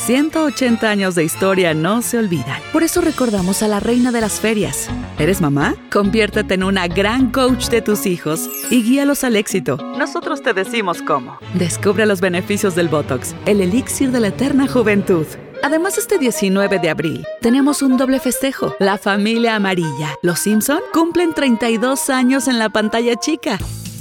[0.00, 2.60] 180 años de historia no se olvidan.
[2.72, 4.88] Por eso recordamos a la reina de las ferias.
[5.18, 5.74] ¿Eres mamá?
[5.92, 9.76] Conviértete en una gran coach de tus hijos y guíalos al éxito.
[9.98, 11.38] Nosotros te decimos cómo.
[11.54, 15.26] Descubre los beneficios del Botox, el elixir de la eterna juventud.
[15.62, 18.74] Además, este 19 de abril tenemos un doble festejo.
[18.78, 20.16] La familia amarilla.
[20.22, 23.58] Los Simpson cumplen 32 años en la pantalla chica.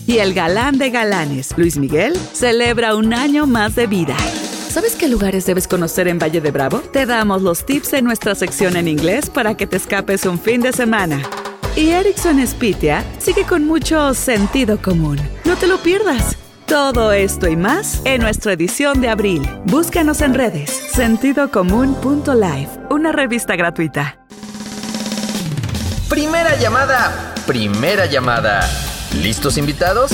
[0.08, 4.16] Y el galán de galanes, Luis Miguel, celebra un año más de vida.
[4.70, 6.80] ¿Sabes qué lugares debes conocer en Valle de Bravo?
[6.80, 10.62] Te damos los tips en nuestra sección en inglés para que te escapes un fin
[10.62, 11.24] de semana.
[11.76, 15.18] Y Erickson Spitia sigue con mucho sentido común.
[15.44, 16.38] No te lo pierdas.
[16.68, 19.42] Todo esto y más en nuestra edición de abril.
[19.66, 20.70] Búscanos en redes.
[20.70, 24.20] Sentidocomún.life, una revista gratuita.
[26.10, 27.34] Primera llamada.
[27.48, 28.70] Primera llamada.
[29.24, 30.12] ¿Listos invitados?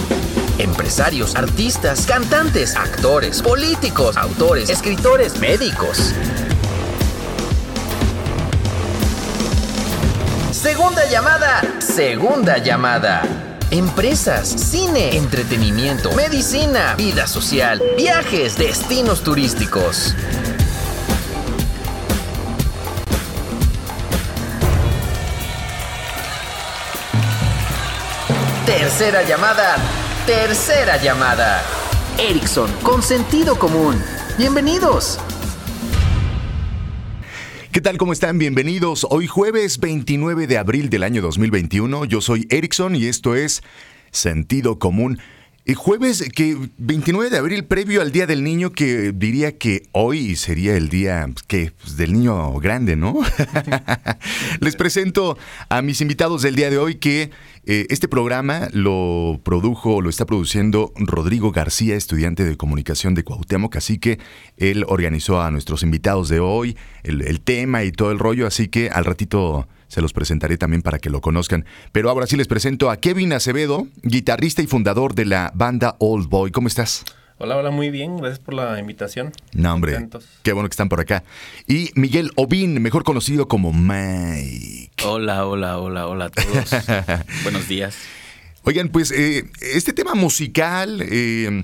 [0.57, 6.13] Empresarios, artistas, cantantes, actores, políticos, autores, escritores, médicos.
[10.51, 11.61] Segunda llamada.
[11.79, 13.23] Segunda llamada.
[13.69, 20.15] Empresas, cine, entretenimiento, medicina, vida social, viajes, destinos turísticos.
[28.65, 29.75] Tercera llamada.
[30.25, 31.61] Tercera llamada.
[32.17, 33.95] Ericsson, con sentido común.
[34.39, 35.19] Bienvenidos.
[37.72, 38.00] ¿Qué tal?
[38.00, 38.39] ¿Cómo están?
[38.39, 39.05] Bienvenidos.
[39.11, 42.05] Hoy jueves 29 de abril del año 2021.
[42.05, 43.61] Yo soy Erickson y esto es
[44.09, 45.19] Sentido Común.
[45.67, 50.35] Y jueves que 29 de abril, previo al Día del Niño, que diría que hoy
[50.35, 53.16] sería el día que pues, del niño grande, ¿no?
[54.59, 55.39] Les presento
[55.69, 57.31] a mis invitados del día de hoy que
[57.65, 63.75] eh, este programa lo produjo, lo está produciendo Rodrigo García, estudiante de comunicación de Cuauhtémoc,
[63.75, 64.19] así que
[64.57, 68.67] él organizó a nuestros invitados de hoy, el, el tema y todo el rollo, así
[68.67, 71.65] que al ratito se los presentaré también para que lo conozcan.
[71.91, 76.27] Pero ahora sí les presento a Kevin Acevedo, guitarrista y fundador de la banda Old
[76.27, 76.51] Boy.
[76.51, 77.05] ¿Cómo estás?
[77.38, 78.16] Hola, hola, muy bien.
[78.16, 79.34] Gracias por la invitación.
[79.53, 79.91] No, hombre.
[79.91, 80.25] Contentos.
[80.41, 81.23] Qué bueno que están por acá.
[81.68, 84.91] Y Miguel Obin, mejor conocido como Mike.
[85.03, 86.69] Hola, hola, hola, hola a todos.
[87.44, 87.97] Buenos días.
[88.63, 91.62] Oigan, pues eh, este tema musical, eh, eh,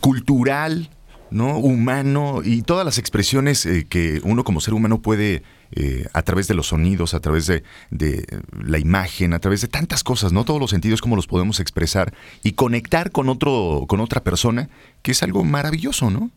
[0.00, 0.88] cultural,
[1.30, 1.58] ¿no?
[1.58, 6.48] Humano y todas las expresiones eh, que uno como ser humano puede eh, a través
[6.48, 8.24] de los sonidos, a través de, de
[8.64, 10.44] la imagen, a través de tantas cosas, ¿no?
[10.44, 14.68] Todos los sentidos, cómo los podemos expresar y conectar con otro, con otra persona,
[15.02, 16.30] que es algo maravilloso, ¿no?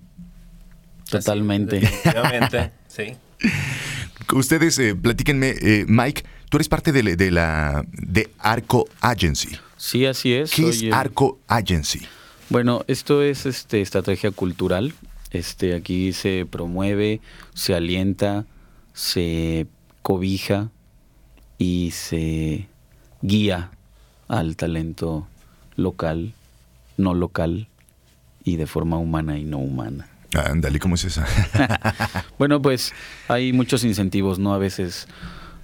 [1.09, 1.81] Totalmente.
[2.88, 3.13] Sí.
[4.34, 9.50] Ustedes, eh, platíquenme, eh, Mike, tú eres parte de, la- de la de Arco Agency.
[9.78, 10.51] Sí, así es.
[10.51, 12.01] ¿Qué es Arco Agency?
[12.50, 14.94] Bueno, esto es este estrategia cultural.
[15.31, 17.22] Este aquí se promueve,
[17.53, 18.45] se alienta,
[18.99, 19.65] se
[20.01, 20.71] cobija
[21.57, 22.67] y se
[23.21, 23.71] guía
[24.27, 25.25] al talento
[25.77, 26.33] local,
[26.97, 27.69] no local
[28.43, 30.09] y de forma humana y no humana.
[30.33, 31.25] Ándale, ¿cómo es esa?
[32.38, 32.93] Bueno, pues
[33.29, 34.53] hay muchos incentivos, ¿no?
[34.53, 35.07] A veces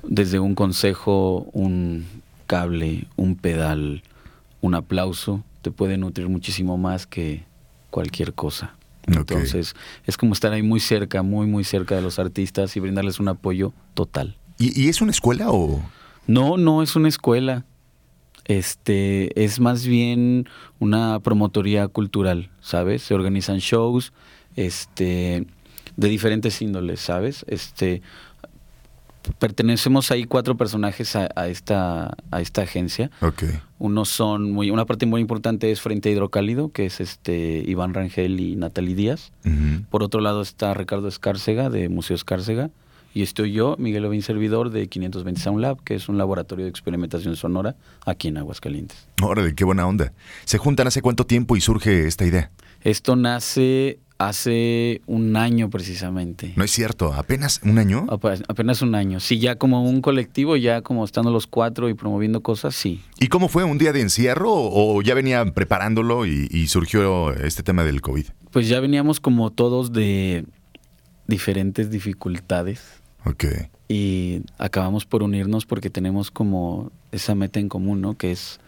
[0.03, 2.05] desde un consejo, un
[2.47, 4.03] cable, un pedal,
[4.61, 7.43] un aplauso, te puede nutrir muchísimo más que
[7.89, 8.75] cualquier cosa.
[9.07, 13.19] Entonces, es como estar ahí muy cerca, muy, muy cerca de los artistas y brindarles
[13.19, 14.37] un apoyo total.
[14.57, 15.83] ¿Y, y es una escuela o...?
[16.27, 17.65] No, no es una escuela.
[18.45, 20.47] Este es más bien
[20.79, 23.03] una promotoría cultural, ¿sabes?
[23.03, 24.13] Se organizan shows,
[24.55, 25.47] este,
[25.97, 27.43] de diferentes índoles, ¿sabes?
[27.47, 28.01] Este,
[29.39, 33.11] pertenecemos ahí cuatro personajes a, a esta, a esta agencia.
[33.21, 33.43] Ok.
[33.77, 38.39] Unos son muy, una parte muy importante es Frente Hidrocálido, que es este Iván Rangel
[38.39, 39.31] y Natalie Díaz.
[39.89, 42.69] Por otro lado está Ricardo Escárcega, de Museo Escárcega.
[43.13, 46.69] Y estoy yo, Miguel Ovín Servidor, de 520 Sound Lab, que es un laboratorio de
[46.69, 49.07] experimentación sonora aquí en Aguascalientes.
[49.21, 50.11] Órale, qué buena onda.
[50.43, 52.51] ¿Se juntan hace cuánto tiempo y surge esta idea?
[52.81, 56.53] Esto nace Hace un año precisamente.
[56.55, 58.05] No es cierto, apenas un año.
[58.47, 59.19] Apenas un año.
[59.19, 63.01] Sí, ya como un colectivo, ya como estando los cuatro y promoviendo cosas, sí.
[63.19, 63.65] ¿Y cómo fue?
[63.65, 67.99] ¿Un día de encierro o o ya venían preparándolo y, y surgió este tema del
[68.01, 68.25] COVID?
[68.51, 70.45] Pues ya veníamos como todos de
[71.27, 72.81] diferentes dificultades
[73.25, 73.45] Ok.
[73.89, 78.15] y acabamos por unirnos porque tenemos como esa meta en común, ¿no?
[78.17, 78.59] Que es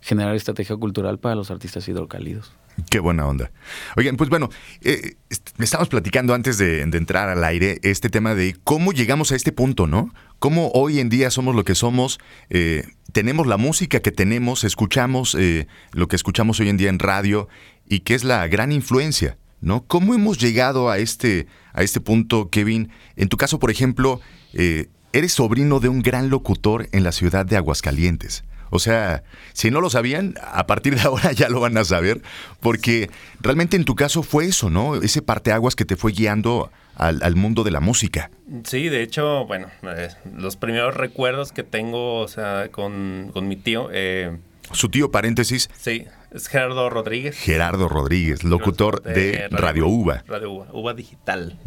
[0.00, 2.50] generar estrategia cultural para los artistas hidrocálidos.
[2.90, 3.50] Qué buena onda.
[3.96, 4.50] Oigan, pues bueno,
[4.82, 5.14] eh,
[5.58, 9.50] estábamos platicando antes de, de entrar al aire este tema de cómo llegamos a este
[9.50, 10.12] punto, ¿no?
[10.38, 12.18] Cómo hoy en día somos lo que somos,
[12.50, 16.98] eh, tenemos la música que tenemos, escuchamos eh, lo que escuchamos hoy en día en
[16.98, 17.48] radio
[17.88, 19.86] y que es la gran influencia, ¿no?
[19.86, 22.90] ¿Cómo hemos llegado a este, a este punto, Kevin?
[23.16, 24.20] En tu caso, por ejemplo,
[24.52, 28.44] eh, eres sobrino de un gran locutor en la ciudad de Aguascalientes.
[28.70, 29.22] O sea,
[29.52, 32.22] si no lo sabían, a partir de ahora ya lo van a saber,
[32.60, 33.10] porque
[33.40, 34.96] realmente en tu caso fue eso, ¿no?
[34.96, 38.30] Ese parteaguas que te fue guiando al, al mundo de la música.
[38.64, 43.56] Sí, de hecho, bueno, eh, los primeros recuerdos que tengo, o sea, con, con mi
[43.56, 44.36] tío, eh,
[44.72, 47.36] Su tío, paréntesis, sí, es Gerardo Rodríguez.
[47.36, 50.24] Gerardo Rodríguez, locutor de Radio Uva.
[50.26, 51.58] Radio Uva, Uva Digital.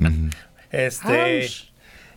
[0.72, 1.48] Este.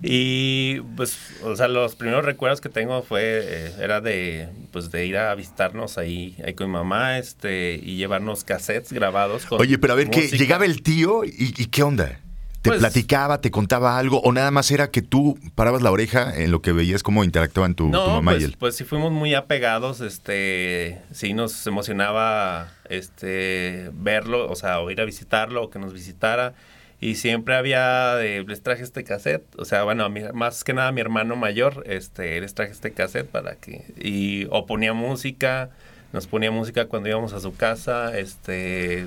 [0.03, 5.07] Y pues, o sea, los primeros recuerdos que tengo fue, eh, era de, pues, de
[5.07, 9.79] ir a visitarnos ahí, ahí con mi mamá, este, y llevarnos cassettes grabados con Oye,
[9.79, 10.27] pero a ver, ¿qué?
[10.29, 12.19] ¿Llegaba el tío y, y qué onda?
[12.63, 16.33] ¿Te Pues- platicaba, te contaba algo o nada más era que tú parabas la oreja
[16.37, 18.57] en lo que veías cómo interactuaban tu, No, tu mamá pues, y él?
[18.59, 25.01] pues sí fuimos muy apegados, este, sí nos emocionaba, este, verlo, o sea, o ir
[25.01, 26.55] a visitarlo, o que nos visitara,
[27.03, 30.91] y siempre había, de, les traje este cassette, o sea, bueno, mi- más que nada
[30.93, 35.71] mi hermano mayor, este, les traje este cassette para que, y, o ponía música,
[36.13, 39.07] nos ponía música cuando íbamos a su casa, este,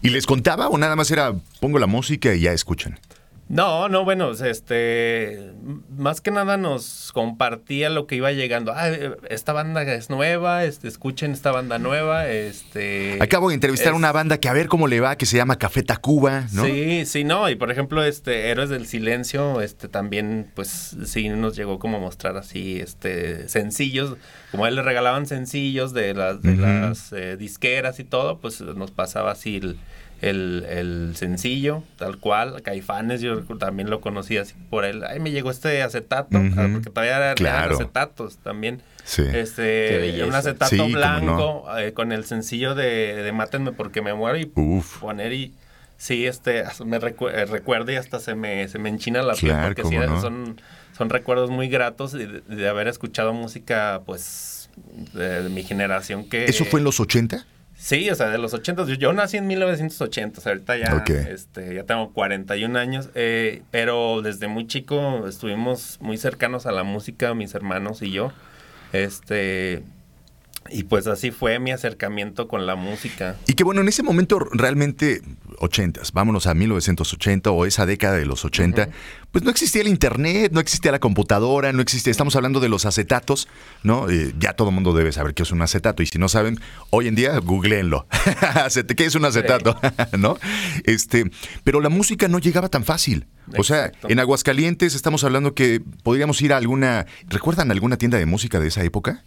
[0.00, 2.98] ¿Y les contaba o nada más era pongo la música y ya escuchan?
[3.48, 5.52] No, no, bueno, este,
[5.98, 8.72] más que nada nos compartía lo que iba llegando.
[8.74, 13.18] Ah, eh, esta banda es nueva, este, escuchen esta banda nueva, este.
[13.20, 15.36] Acabo de entrevistar a es- una banda que a ver cómo le va, que se
[15.36, 16.64] llama Café Tacuba, ¿no?
[16.64, 21.54] Sí, sí, no, y por ejemplo, este, Héroes del Silencio, este, también, pues, sí nos
[21.54, 24.16] llegó como a mostrar así, este, sencillos,
[24.50, 26.62] como a él le regalaban sencillos de las, de Ujú.
[26.62, 29.76] las eh, disqueras y todo, pues nos pasaba así el,
[30.22, 35.30] el, el sencillo, tal cual, Caifanes, yo también lo conocí así por él, ay, me
[35.32, 37.74] llegó este acetato, ah, porque todavía eran, Claro.
[37.74, 38.80] acetatos también.
[39.04, 39.24] Sí.
[39.30, 40.96] Qué Este, un acetato Sí, cómo no.
[40.96, 45.00] blanco eh, con el sencillo de, de Mátenme porque me muero y Uf.
[45.00, 45.52] poner y
[45.96, 49.52] sí, este, me recu- eh, recuerdo y hasta se me, se me enchina la piel
[49.52, 50.20] Claro, porque sí, no.
[50.20, 50.60] son,
[50.96, 54.70] son recuerdos muy gratos de, de haber escuchado música, pues,
[55.14, 56.44] de, de mi generación que...
[56.44, 57.44] ¿Eso fue en los 80?
[57.84, 58.84] Sí, o sea, de los 80.
[58.86, 61.10] Yo, yo nací en 1980, o sea, ahorita ya, Ok.
[61.10, 66.84] este, ya tengo 41 años, eh, pero desde muy chico estuvimos muy cercanos a la
[66.84, 68.30] música, mis hermanos y yo.
[68.92, 69.82] Este,
[70.70, 73.36] y pues así fue mi acercamiento con la música.
[73.46, 75.22] Y que bueno, en ese momento realmente,
[75.58, 78.88] 80, vámonos a 1980 o esa década de los 80,
[79.30, 82.84] pues no existía el internet, no existía la computadora, no existía, estamos hablando de los
[82.84, 83.48] acetatos,
[83.82, 84.08] ¿no?
[84.10, 86.60] Eh, ya todo el mundo debe saber qué es un acetato y si no saben,
[86.90, 88.06] hoy en día googleenlo.
[88.96, 89.78] ¿Qué es un acetato?
[90.18, 90.38] ¿No?
[90.84, 91.30] Este,
[91.64, 93.26] pero la música no llegaba tan fácil.
[93.58, 94.08] O sea, Exacto.
[94.08, 98.68] en Aguascalientes estamos hablando que podríamos ir a alguna, ¿recuerdan alguna tienda de música de
[98.68, 99.24] esa época?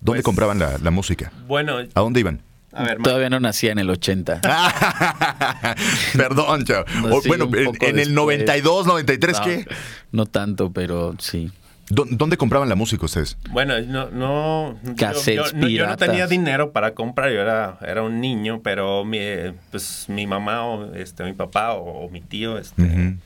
[0.00, 1.32] ¿Dónde Pues- compraban la, la música?
[1.46, 2.40] Bueno, ¿A dónde iban?
[2.72, 4.40] a ver, Todavía no nacía en el 80.
[6.16, 6.84] Perdón, chavo.
[7.08, 8.08] No, sí, bueno, en, en el después.
[8.10, 9.66] 92, 93, No, ¿qué?
[10.12, 11.50] No tanto, pero sí.
[11.88, 13.36] ¿Dó- ¿Dónde compraban la música ustedes?
[13.50, 16.08] Bueno, no, no, yo- Cassettes yo, no, yo no piratas.
[16.08, 20.64] tenía dinero para comprar, yo era, era un niño, pero mi, eh, pues mi mamá
[20.66, 23.16] o este, mi papá o, o mi tío, este,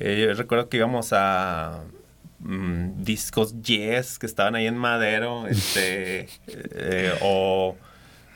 [0.00, 1.80] eh, yo recuerdo que íbamos a
[2.40, 7.76] mm, discos Yes que estaban ahí en Madero, este, eh, o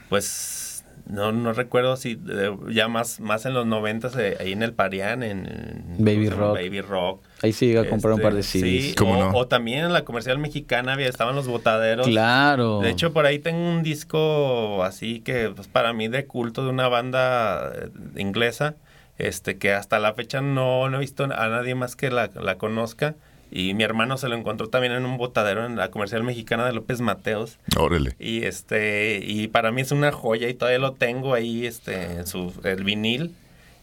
[0.08, 4.62] pues no, no recuerdo si eh, ya más, más en los noventas eh, ahí en
[4.62, 6.28] el Parián, en, en- Baby.
[6.28, 6.54] Rock.
[6.54, 7.22] Baby Rock.
[7.42, 8.84] Ahí sí llegué a comprar un par de Este, CDs.
[8.90, 9.38] Sí, ¿Cómo o, no?
[9.38, 12.06] o también en la comercial mexicana había, estaban los botaderos.
[12.06, 12.80] Claro.
[12.80, 16.70] De hecho, por ahí tengo un disco así que, pues, para mí de culto de
[16.70, 18.76] una banda eh, inglesa,
[19.18, 22.56] este, que hasta la fecha no, no he visto a nadie más que la, la
[22.56, 23.16] conozca.
[23.50, 26.72] Y mi hermano se lo encontró también en un botadero en la comercial mexicana de
[26.72, 27.58] López Mateos.
[27.76, 28.14] Órale.
[28.18, 32.26] Y este, y para mí es una joya y todavía lo tengo ahí, este, en
[32.26, 33.34] su, el vinil.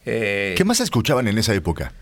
[0.06, 1.92] Eh, ¿Qué más escuchaban en esa época?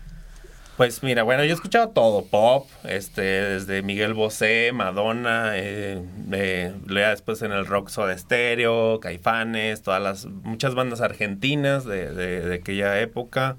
[0.77, 5.99] Pues mira, bueno, yo he escuchado todo, pop, este, desde Miguel Bosé, Madonna, eh,
[6.31, 12.41] eh, después en el rock Soda Stereo, Caifanes, todas las, muchas bandas argentinas de, de-
[12.41, 13.57] de aquella época.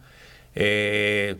[0.55, 1.35] Eh,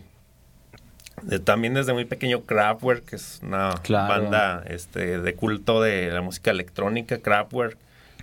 [1.23, 4.13] de- también desde muy pequeño Kraftwerk, que es una Claro.
[4.21, 7.77] banda este, de culto de la música electrónica, Kraftwerk,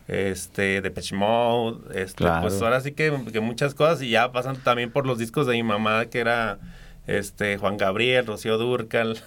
[0.09, 2.43] este, Depeche Mode, este, Claro.
[2.43, 5.55] pues ahora sí que, que muchas cosas y ya pasan también por los discos de
[5.55, 6.59] mi mamá que era
[7.07, 9.19] este Juan Gabriel, Rocío Durcal.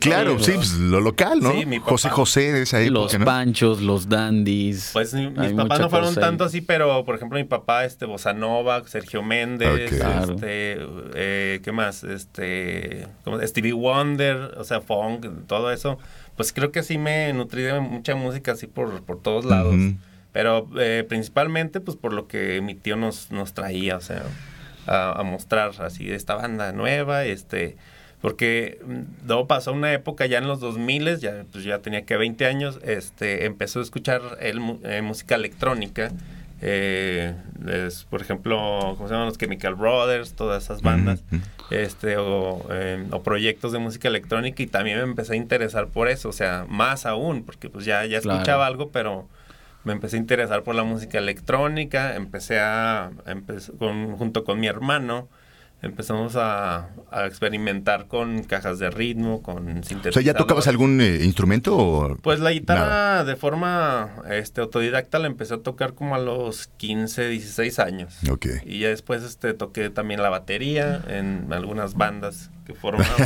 [0.00, 1.52] Claro, sí, pues, lo local, ¿no?
[1.52, 1.90] Sí, mi papá.
[1.90, 3.24] José José de esa época, Los ¿no?
[3.24, 4.90] panchos, los dandies.
[4.92, 6.26] Pues mi- Hay mis mucha papás no fueron cosa ahí.
[6.26, 9.98] tanto así, pero por ejemplo mi papá, este, Bossa Nova, Sergio Méndez, Ok.
[9.98, 10.34] Claro.
[10.34, 10.76] este,
[11.14, 12.04] eh, ¿qué más?
[12.04, 13.40] Este, ¿cómo?
[13.40, 15.98] Stevie Wonder, o sea, funk, todo eso.
[16.36, 19.74] Pues creo que sí me nutrí de mucha música así por, por todos lados.
[19.74, 19.96] Ujú.
[20.32, 24.22] Pero eh, principalmente pues por lo que mi tío nos, nos traía, o sea,
[24.86, 27.76] a, a mostrar así esta banda nueva, este...
[28.22, 32.16] Porque mm, luego pasó una época ya en los 2000, ya, pues ya tenía que
[32.16, 34.22] 20 años, este, empezó a escuchar
[34.58, 36.10] mu- eh, música electrónica.
[36.64, 37.34] eh,
[37.68, 40.34] es, por ejemplo, ¿cómo se llaman los Chemical Brothers?
[40.34, 41.24] Todas esas bandas.
[41.70, 46.08] Este o, eh, o proyectos de música electrónica y también me empecé a interesar por
[46.08, 48.38] eso, o sea, más aún, porque pues ya, ya Claro.
[48.38, 49.28] escuchaba algo, pero
[49.84, 54.66] me empecé a interesar por la música electrónica, empecé a, empe- con, junto con mi
[54.68, 55.28] hermano,
[55.82, 60.14] empezamos a, a experimentar con cajas de ritmo, con O sintetizadores.
[60.14, 61.76] sea, ¿ya tocabas algún eh, instrumento?
[61.76, 62.16] O...
[62.16, 63.24] Pues la guitarra Nada.
[63.24, 68.14] de forma este, autodidacta la empecé a tocar como a los 15, 16 años.
[68.30, 68.46] Ok.
[68.64, 73.16] Y ya después este, toqué también la batería en algunas bandas que formamos.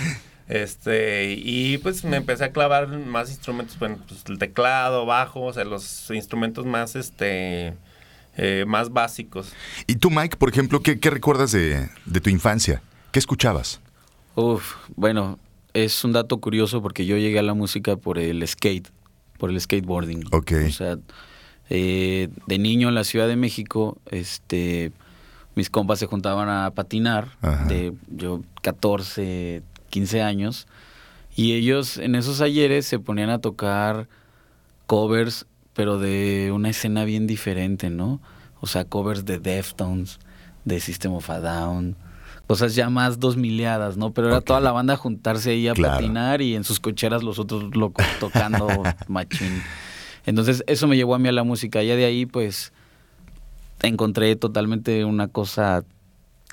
[0.48, 5.52] este, y pues me empecé a clavar más instrumentos, bueno, pues el teclado, bajo, o
[5.52, 7.74] sea, los instrumentos más, este,
[8.36, 9.52] eh, más básicos.
[9.86, 12.82] ¿Y tú, Mike, por ejemplo, qué, qué recuerdas de, de tu infancia?
[13.12, 13.80] ¿Qué escuchabas?
[14.34, 15.38] Uf, bueno,
[15.72, 18.88] es un dato curioso porque yo llegué a la música por el skate,
[19.38, 20.24] por el skateboarding.
[20.32, 20.52] Ok.
[20.66, 20.98] O sea,
[21.70, 24.92] eh, de niño en la Ciudad de México, este,
[25.54, 27.64] mis compas se juntaban a patinar, Ajá.
[27.64, 30.66] de yo 14, 15 años,
[31.34, 34.08] y ellos en esos ayeres se ponían a tocar
[34.86, 35.46] covers,
[35.76, 38.20] pero de una escena bien diferente, ¿no?
[38.60, 40.18] O sea, covers de Deftones,
[40.64, 41.96] de System of a Down,
[42.46, 44.12] cosas ya más dos mileadas, ¿no?
[44.12, 45.94] Pero era toda la banda juntarse ahí a Claro.
[45.98, 49.62] patinar y en sus cocheras los otros locos tocando machín.
[50.24, 51.82] Entonces, eso me llevó a mí a la música.
[51.82, 52.72] Ya de ahí, pues,
[53.82, 55.84] encontré totalmente una cosa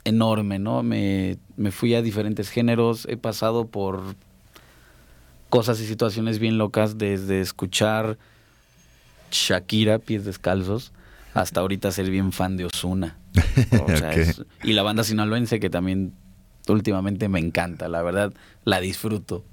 [0.04, 0.84] enorme, ¿no?
[0.84, 4.02] Me, me fui a diferentes géneros, he pasado por
[5.50, 8.18] cosas y situaciones bien locas, desde escuchar
[9.34, 10.94] Shakira, pies descalzos,
[11.34, 13.18] hasta ahorita ser bien fan de Osuna.
[14.64, 16.14] Y la banda sinaloense que también
[16.68, 19.44] últimamente me encanta, la verdad, la disfruto.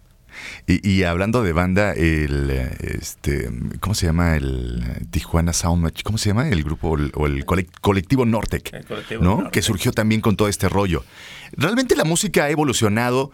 [0.69, 6.03] Y, y hablando de banda, el este, ¿cómo se llama el Tijuana Sound Match?
[6.05, 8.73] ¿Cómo se llama el grupo o el, o el colec- colectivo Nortec?
[8.73, 9.31] El colectivo ¿No?
[9.37, 9.53] Nortec.
[9.53, 11.05] Que surgió también con todo este rollo.
[11.53, 13.33] Realmente la música ha evolucionado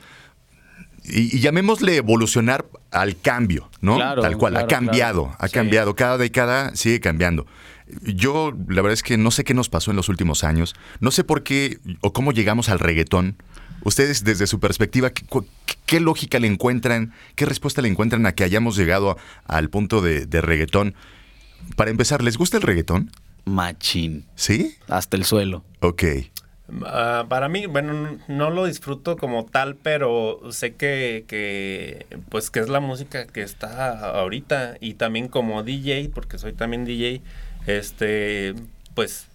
[1.09, 3.97] y, y llamémosle evolucionar al cambio, ¿no?
[3.97, 5.37] Claro, Tal cual, ha cambiado, claro.
[5.41, 5.55] ha Sí.
[5.55, 5.95] cambiado.
[5.95, 7.47] Cada década sigue cambiando.
[8.03, 10.75] Yo, la verdad es que no sé qué nos pasó en los últimos años.
[11.01, 13.37] No sé por qué o cómo llegamos al reggaetón.
[13.83, 15.13] Ustedes, desde su perspectiva,
[15.87, 17.13] ¿qué, lógica le encuentran?
[17.37, 20.95] ¿Qué respuesta le encuentran a que hayamos llegado al punto de, de reggaetón?
[21.77, 23.13] Para empezar, ¿les gusta el reggaetón?
[23.45, 24.75] Machín, ¿Sí?
[24.89, 25.65] hasta el suelo.
[25.81, 26.03] Ok.
[26.85, 32.59] Ah, para mí, bueno, no lo disfruto como tal, pero sé que, que, pues, que
[32.61, 37.23] es la música que está ahorita y también como DJ, porque soy también DJ,
[37.67, 38.55] este,
[38.95, 39.27] pues,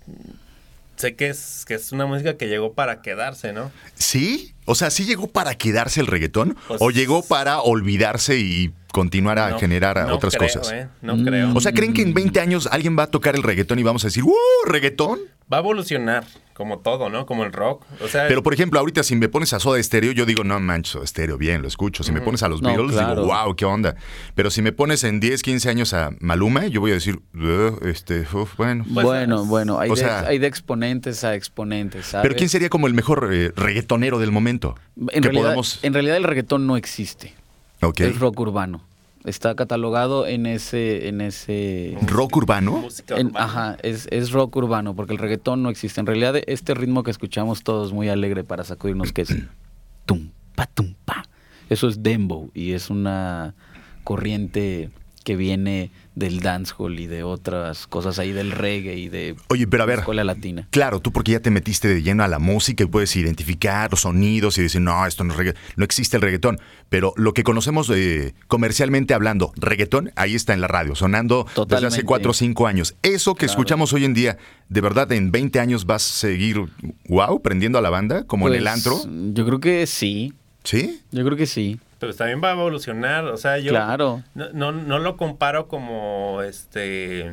[0.98, 3.72] sé que es, que es una música que llegó para quedarse, ¿no?
[3.96, 4.54] ¿Sí?
[4.66, 6.58] O sea, ¿sí llegó para quedarse el reggaetón?
[6.68, 10.72] Pues- ¿O llegó para olvidarse y continuar a No- generar no otras creo, cosas?
[10.72, 10.88] ¿eh?
[11.02, 11.26] No Mm.
[11.26, 11.52] creo.
[11.56, 14.04] O sea, ¿creen que en 20 años alguien va a tocar el reggaetón y vamos
[14.04, 14.34] a decir, ¡uh,
[14.66, 15.20] reggaetón!
[15.52, 17.26] Va a evolucionar, como todo, ¿no?
[17.26, 17.84] Como el rock.
[18.02, 20.58] O sea, Pero, por ejemplo, ahorita si me pones a Soda Stereo, yo digo, no
[20.62, 22.04] manches, Soda Stereo, bien, lo escucho.
[22.04, 23.24] Si me pones a los No, Beatles, claro.
[23.24, 23.96] digo, wow, qué onda.
[24.34, 27.86] Pero si me pones en 10, 15 años a Maluma, yo voy a decir, "Uh,
[27.86, 28.86] este, uf, bueno.
[28.94, 32.24] Pues, bueno, bueno, hay, o de, sea- hay de exponentes a exponentes, ¿sabes?
[32.24, 34.76] Pero ¿quién sería como el mejor eh, reggaetonero del momento?
[34.98, 35.80] En que realidad, podamos...
[35.84, 37.34] en realidad el reggaetón no existe.
[37.82, 38.02] Ok.
[38.02, 38.82] Es rock urbano.
[39.24, 42.78] Está catalogado en ese, en ese, ¿Rock urbano?
[42.78, 43.46] música en- urbana.
[43.46, 46.00] ajá, es, es rock urbano, porque el reggaetón no existe.
[46.00, 49.30] En realidad, este ritmo que escuchamos todos muy alegre para sacudirnos, que es
[50.08, 51.24] tum, pa, tum, pa.
[51.70, 53.54] Eso es dembow y es una
[54.04, 54.90] corriente
[55.24, 59.84] que viene del dancehall y de otras cosas ahí del reggae y de Oye, pero
[59.84, 60.00] a ver.
[60.00, 60.68] escuela latina.
[60.72, 64.02] Claro, tú porque ya te metiste de lleno a la música y puedes identificar los
[64.02, 66.60] sonidos y decir, no, esto no es reggaetón, no existe el reggaetón.
[66.90, 71.52] Pero lo que conocemos eh, comercialmente hablando, reggaetón, ahí está en la radio, sonando desde
[71.52, 72.04] hace Totalmente.
[72.04, 72.96] cuatro o cinco años.
[73.04, 73.52] Eso que Claro.
[73.54, 74.38] escuchamos hoy en día,
[74.70, 76.60] ¿de verdad en 20 años vas a seguir,
[77.08, 79.02] wow, prendiendo a la banda, como en el Pues, antro?
[79.34, 81.00] Yo creo que sí, ¿Sí?
[81.12, 81.80] yo creo que sí.
[82.02, 84.24] Pero también va a evolucionar, o sea, yo Claro.
[84.34, 87.32] no, no, no lo comparo como este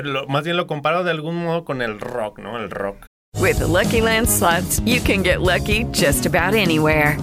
[0.00, 2.56] lo- más bien lo comparo de algún modo con el rock, ¿no?
[2.56, 3.06] El rock.
[3.40, 7.16] With the Lucky Land slots, you can get lucky just about anywhere.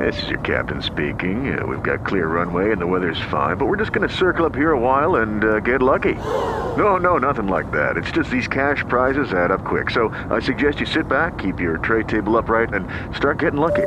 [0.00, 1.58] This is your captain speaking.
[1.58, 4.46] Uh, we've got clear runway and the weather's fine, but we're just going to circle
[4.46, 6.14] up here a while and uh, get lucky.
[6.78, 7.98] No, no, nothing like that.
[7.98, 9.90] It's just these cash prizes add up quick.
[9.90, 13.86] So I suggest you sit back, keep your tray table upright, and start getting lucky.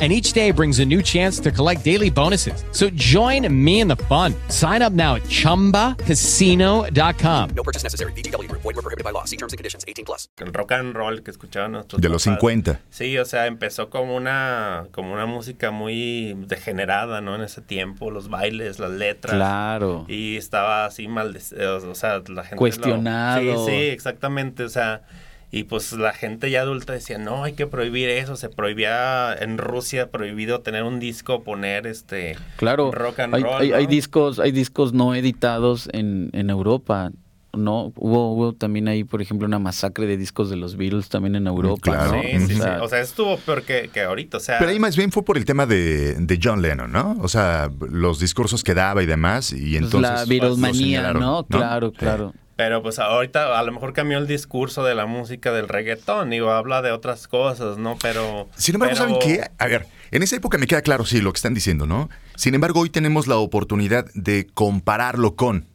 [0.00, 2.62] And each day brings a new chance to collect daily bonuses.
[2.70, 4.32] So join me in the fun.
[4.48, 7.50] Sign up now at chumbacasino.com.
[7.56, 8.12] No purchase necessary.
[8.12, 8.62] VGW Group.
[8.62, 9.24] Void were prohibited by law.
[9.24, 9.84] See terms and conditions.
[9.88, 10.28] 18 plus.
[10.38, 12.38] El rock and roll que escuchaban nuestros De los papás.
[12.40, 12.80] 50.
[12.90, 17.34] Sí, o sea, empezó como una como una música muy degenerada, ¿no?
[17.34, 19.34] En ese tiempo, los bailes, las letras.
[19.34, 20.04] Claro.
[20.08, 22.54] Y estaba así mal, o sea, la gente...
[22.54, 23.66] lo- Cuestionado.
[23.66, 25.02] sí, sí, exactamente, o sea...
[25.50, 28.36] Y pues la gente ya adulta decía, no, hay que prohibir eso.
[28.36, 32.36] Se prohibía en Rusia, prohibido tener un disco, poner este...
[32.56, 33.90] Claro, Rock and hay, roll, hay- hay ¿no?
[33.90, 37.12] discos, hay discos no editados en, en Europa,
[37.56, 37.94] ¿no?
[37.96, 41.46] Hubo, hubo también ahí, por ejemplo, una masacre de discos de los Beatles también en
[41.46, 42.16] Europa, claro.
[42.16, 42.22] ¿no?
[42.22, 42.60] Sí, sí, sí.
[42.60, 44.58] O sea, O sea, estuvo peor que, que ahorita, o sea...
[44.58, 47.16] Pero ahí más bien fue por el tema de, de John Lennon, ¿no?
[47.22, 50.10] O sea, los discursos que daba y demás, y pues, entonces...
[50.12, 51.46] la Beatlemanía, señalaron, ¿no?
[51.46, 51.96] Claro, Sí.
[51.96, 52.34] claro.
[52.58, 56.50] Pero pues ahorita a lo mejor cambió el discurso de la música del reggaetón, digo,
[56.50, 57.96] habla de otras cosas, ¿no?
[58.02, 58.48] Pero...
[58.56, 59.48] Sin embargo, pero- ¿saben qué?
[59.58, 62.10] A ver, en esa época me queda claro, sí, lo que están diciendo, ¿no?
[62.34, 65.66] Sin embargo, hoy tenemos la oportunidad de compararlo con.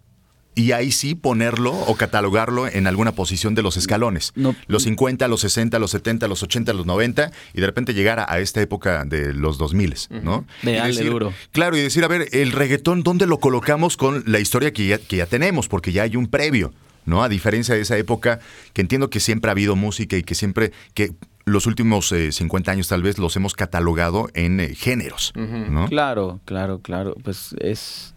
[0.56, 4.32] Y ahí sí ponerlo o catalogarlo en alguna posición de los escalones.
[4.36, 4.56] No.
[4.68, 8.32] Los 50, los 60, los 70, los 80, los 90, y de repente llegar a,
[8.32, 10.46] a esta época de los 2000, ¿no?
[10.62, 11.34] De Y dale duro.
[11.52, 14.98] Claro, y decir, a ver, el reggaetón, ¿dónde lo colocamos con la historia que ya,
[14.98, 15.68] que ya tenemos?
[15.68, 16.74] Porque ya hay un previo,
[17.06, 17.24] ¿no?
[17.24, 18.40] A diferencia de esa época,
[18.74, 21.14] que entiendo que siempre ha habido música y que siempre, que
[21.46, 25.88] los últimos eh, 50 años tal vez los hemos catalogado en eh, géneros, ¿no?
[25.88, 27.16] Claro, claro, claro.
[27.24, 28.14] Pues es.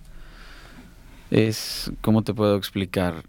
[1.31, 1.91] Es.
[2.03, 3.25] ¿Cómo te puedo explicar?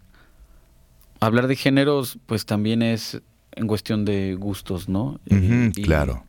[1.20, 3.22] Hablar de géneros, pues también es
[3.54, 5.20] en cuestión de gustos, ¿no?
[5.26, 6.24] Y claro.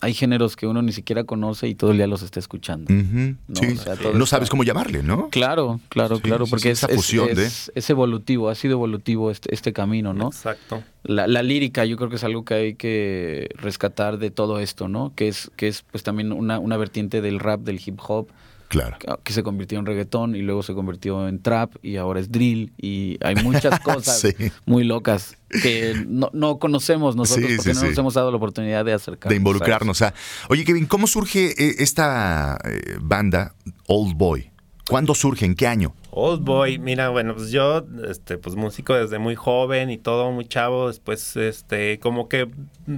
[0.00, 2.92] Hay géneros que uno ni siquiera conoce y todo el día los está escuchando.
[2.92, 3.66] No, sí.
[3.66, 5.28] o sea, no sabes cómo llamarle, ¿no?
[5.28, 8.48] Claro, claro, Sí, claro, sí, porque sí, es, esa es- fusión de- es- es evolutivo,
[8.48, 10.26] ha sido evolutivo este, este camino, ¿no?
[10.28, 10.82] Exacto.
[11.04, 14.88] La, la lírica yo creo que es algo que hay que rescatar de todo esto,
[14.88, 15.12] ¿no?
[15.14, 18.26] Que es, que es pues también una, una vertiente del rap, del hip hop,
[18.72, 18.96] Claro.
[18.98, 22.32] que- que se convirtió en reggaetón y luego se convirtió en trap y ahora es
[22.32, 24.34] drill y hay muchas cosas Sí.
[24.64, 28.38] muy locas que no, no conocemos nosotros Sí, porque sí, no nos hemos dado la
[28.38, 29.30] oportunidad de acercarnos.
[29.30, 30.00] de involucrarnos.
[30.02, 30.14] a-
[30.48, 33.54] Oye, Kevin, ¿cómo surge eh, esta eh, banda
[33.86, 34.50] Old Boy?
[34.92, 35.44] ¿Cuándo surge?
[35.46, 35.94] ¿En qué año?
[36.10, 40.44] Old Boy, mira, bueno, pues yo, este, pues músico desde muy joven y todo muy
[40.44, 42.48] chavo, después, este, como que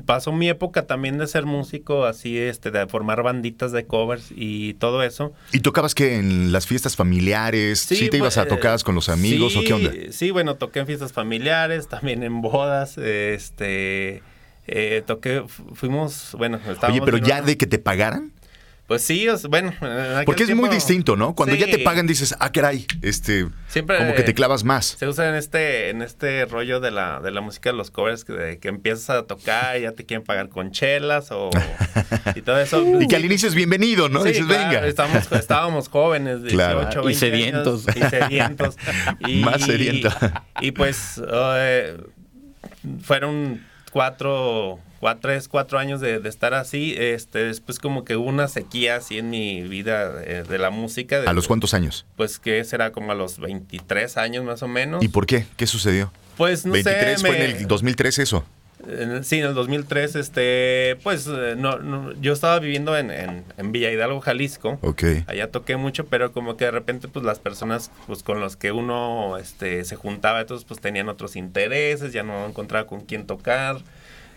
[0.04, 4.74] pasó mi época también de ser músico, así, este, de formar banditas de covers y
[4.74, 5.32] todo eso.
[5.52, 7.78] ¿Y tocabas que en las fiestas familiares?
[7.78, 9.92] ¿Sí, te ibas a pues, tocadas con los amigos sí, o qué onda?
[10.10, 14.22] Sí, bueno, toqué en fiestas familiares, también en bodas, este,
[14.66, 16.88] eh, toqué, fu- fuimos, bueno, estábamos...
[16.88, 18.32] Oye, pero ya una- de que te pagaran?
[18.86, 19.72] Pues sí, o sea, bueno...
[20.26, 21.34] Porque es muy distinto, ¿no?
[21.34, 24.96] Cuando ya te pagan dices, ah, caray, este, Siempre- como que te clavas más.
[24.98, 28.24] Se usa en este, en este rollo de la, de la música de los covers,
[28.24, 31.48] que, de que empiezas a tocar y ya te quieren pagar con chelas o
[32.34, 32.84] y todo eso.
[33.00, 34.22] Y que al inicio es bienvenido, ¿no?
[34.22, 34.86] Sí, dices, claro, venga.
[34.86, 37.04] Estábamos, estábamos jóvenes, 18, Claro.
[37.04, 37.88] 20 Y sedientos.
[37.88, 38.76] años, y sedientos.
[39.26, 40.10] Y- Más sediento.
[40.60, 41.96] Y pues eh,
[43.02, 43.62] fueron
[43.94, 46.94] cuatro, cuatro, tres, cuatro años de, de estar así.
[46.98, 51.20] Este, después como que hubo una sequía así en mi vida eh, de la música.
[51.20, 52.04] de- ¿A los cuántos años?
[52.16, 55.02] Pues que será como a los 23 años más o menos.
[55.02, 55.46] ¿Y por qué?
[55.56, 56.12] ¿Qué sucedió?
[56.36, 58.44] Pues no 23 sé, fue me- en el 2003 eso.
[59.22, 63.72] Sí, en el 2003, este, pues eh, no, no, yo estaba viviendo en, en, en
[63.72, 64.78] Villa Hidalgo, Jalisco.
[64.82, 65.04] Ok.
[65.26, 68.72] Allá toqué mucho, pero como que de repente, pues las personas pues con los que
[68.72, 73.78] uno este, se juntaba, entonces pues tenían otros intereses, ya no encontraba con quién tocar.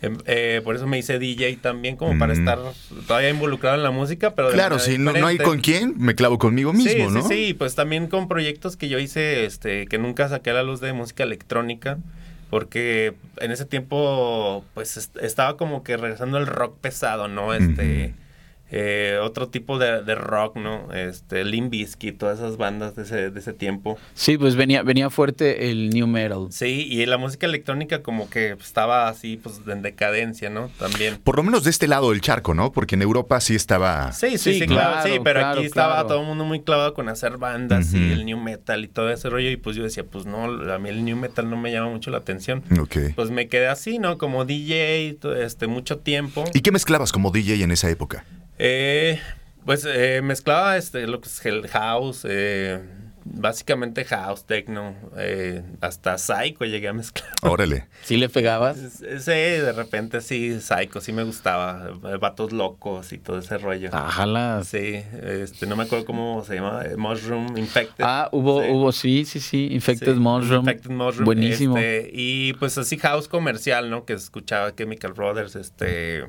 [0.01, 2.39] Em, eh, por eso me hice DJ también, como para Mm.
[2.39, 2.60] estar
[3.07, 6.38] todavía involucrado en la música, pero Claro, si no, no hay con quién, me clavo
[6.38, 7.21] conmigo mismo, sí, ¿no?
[7.27, 10.62] Sí, sí, pues también con proyectos que yo hice, este, que nunca saqué a la
[10.63, 11.97] luz de música electrónica,
[12.49, 17.53] porque en ese tiempo, pues est- estaba como que regresando el rock pesado, ¿no?
[17.53, 18.13] Este,
[18.69, 20.93] eh, otro tipo de, de rock, ¿no?
[20.93, 23.97] Este, Limp Bizkit, todas esas bandas de ese, de ese tiempo.
[24.13, 26.47] Sí, pues venía, venía fuerte el new metal.
[26.49, 30.69] Sí, y la música electrónica como que estaba así, pues en decadencia, ¿no?
[30.80, 31.17] También.
[31.23, 32.71] Por lo menos de este lado del charco, ¿no?
[32.71, 34.12] Porque en Europa sí estaba...
[34.12, 36.62] Sí, sí, sí, Sí, claro, claro, sí, pero claro, aquí estaba todo el mundo muy
[36.62, 39.84] clavado con hacer bandas y el new metal y todo ese rollo y pues yo
[39.84, 42.63] decía, pues no, a mí el new metal no me llama mucho la atención.
[42.80, 42.97] Ok.
[43.15, 44.17] Pues me quedé así, ¿no?
[44.17, 46.43] Como DJ, este, mucho tiempo.
[46.53, 48.25] ¿Y qué mezclabas como DJ en esa época?
[48.60, 49.20] Eh,
[49.65, 52.80] pues eh, mezclaba este, lo que es el house, eh,
[53.26, 57.30] básicamente house, techno, eh, hasta psycho llegué a mezclar.
[57.41, 57.86] Órale.
[58.04, 58.78] ¿Sí le pegabas?
[58.78, 61.89] Sí, de repente sí, psycho, sí me gustaba,
[62.20, 63.89] vatos locos y todo ese rollo.
[63.93, 64.62] Ajala.
[64.63, 68.06] Sí, este, no me acuerdo cómo se llama, eh, Mushroom Infected.
[68.08, 68.70] Ah, hubo, Sí.
[68.72, 69.67] hubo, sí, sí, sí.
[69.72, 70.62] Infected Sí, Mushroom.
[70.62, 71.78] Infected Mushroom, Buenísimo.
[71.78, 74.06] este, y pues así house comercial, ¿no?
[74.06, 76.26] Que escuchaba Chemical Brothers, este...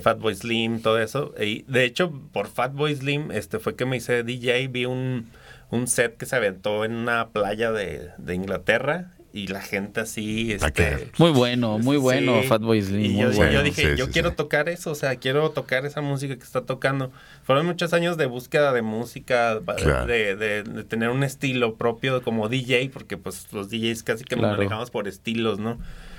[0.00, 1.34] Fatboy Slim, todo eso.
[1.40, 5.28] Y de hecho, por Fatboy Slim, este fue que me hice DJ, vi un,
[5.70, 10.52] un set que se aventó en una playa de, de Inglaterra y la gente así,
[10.52, 11.10] este...
[11.18, 12.48] Muy bueno, muy bueno, Sí.
[12.48, 13.04] Fatboy Slim.
[13.04, 13.52] Y muy yo, bueno.
[13.52, 14.36] yo dije, Sí, yo sí, quiero sí.
[14.36, 17.12] tocar eso, o sea, quiero tocar esa música que está tocando.
[17.44, 20.06] Fueron muchos años de búsqueda de música, Claro.
[20.06, 24.34] de, de- de tener un estilo propio como DJ, porque pues los DJs casi que
[24.34, 24.56] Claro.
[24.56, 25.78] manejamos por estilos, ¿no?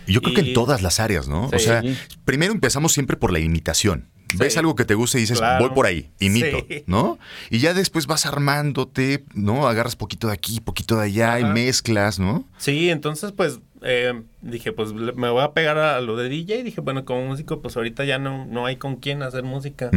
[0.09, 1.45] Y yo creo que Y- en todas las áreas, ¿no?
[1.53, 1.81] O sea,
[2.25, 4.09] primero empezamos siempre por la imitación.
[4.35, 5.65] Ves algo que te gusta y dices, Claro.
[5.65, 6.83] voy por ahí, imito, Sí.
[6.85, 7.17] ¿no?
[7.49, 9.67] Y ya después vas armándote, ¿no?
[9.67, 11.53] Agarras poquito de aquí, poquito de allá y Ajá.
[11.53, 12.47] mezclas, ¿no?
[12.59, 16.63] Sí, entonces pues eh, dije, pues me voy a pegar a lo de DJ.
[16.63, 19.89] Dije, bueno, como músico, pues ahorita ya no, no hay con quién hacer música.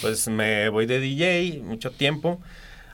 [0.00, 2.40] Pues me voy de DJ mucho tiempo.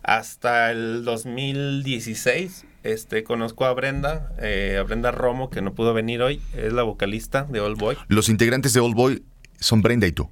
[0.03, 6.23] Hasta el 2016, este, conozco a Brenda, eh, a Brenda Romo, que no pudo venir
[6.23, 6.40] hoy.
[6.57, 7.97] Es la vocalista de All Boy.
[8.09, 9.25] Los integrantes de Old Boy
[9.59, 10.31] son Brenda y tú.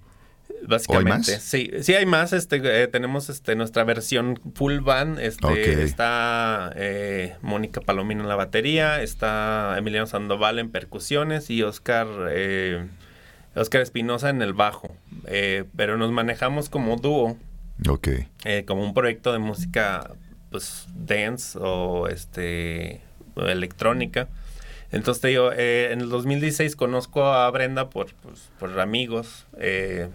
[0.64, 1.42] Básicamente, más?
[1.42, 2.32] sí, sí hay más.
[2.32, 5.18] Este, eh, tenemos este nuestra versión full band.
[5.18, 12.06] Este, está eh, Mónica Palomino en la batería, está Emiliano Sandoval en percusiones y Oscar
[13.56, 14.94] Oscar Espinosa en el bajo.
[15.76, 17.36] Pero nos manejamos como dúo,
[17.88, 18.08] Ok.
[18.44, 20.12] eh, como un proyecto de música,
[20.52, 23.00] pues dance o este
[23.34, 24.28] o electrónica.
[24.92, 29.46] Entonces te digo, eh, en el 2016 conozco a Brenda por, pues, por amigos.
[29.58, 30.08] eh,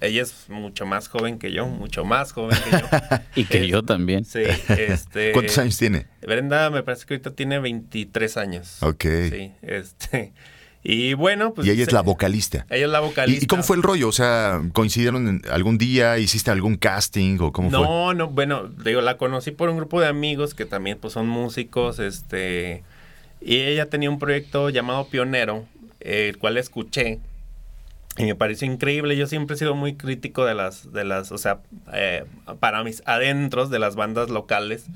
[0.00, 2.78] ella es mucho más joven que yo, mucho más joven que yo.
[3.36, 4.24] Y que Eh, yo también.
[4.24, 4.42] Sí,
[4.76, 5.30] este.
[5.32, 6.08] ¿Cuántos años tiene?
[6.20, 8.82] Brenda me parece que ahorita tiene 23 años.
[8.82, 9.04] Ok.
[9.30, 10.32] Sí, este.
[10.86, 11.66] Y bueno, pues.
[11.66, 12.66] y ella es la vocalista.
[12.68, 13.44] Ella es la ¿Y, vocalista.
[13.44, 14.06] y cómo fue el rollo?
[14.06, 16.18] O sea, ¿coincidieron algún día?
[16.18, 17.80] ¿Hiciste algún casting o cómo fue?
[17.80, 21.26] No, no, bueno, digo, la conocí por un grupo de amigos que también pues son
[21.26, 22.84] músicos, este,
[23.40, 25.64] y ella tenía un proyecto llamado Pionero,
[26.00, 27.18] el cual escuché
[28.16, 29.16] y me pareció increíble.
[29.16, 31.60] Yo siempre he sido muy crítico de las, de las, o sea,
[31.92, 32.24] eh,
[32.60, 34.86] para mis adentros de las bandas locales,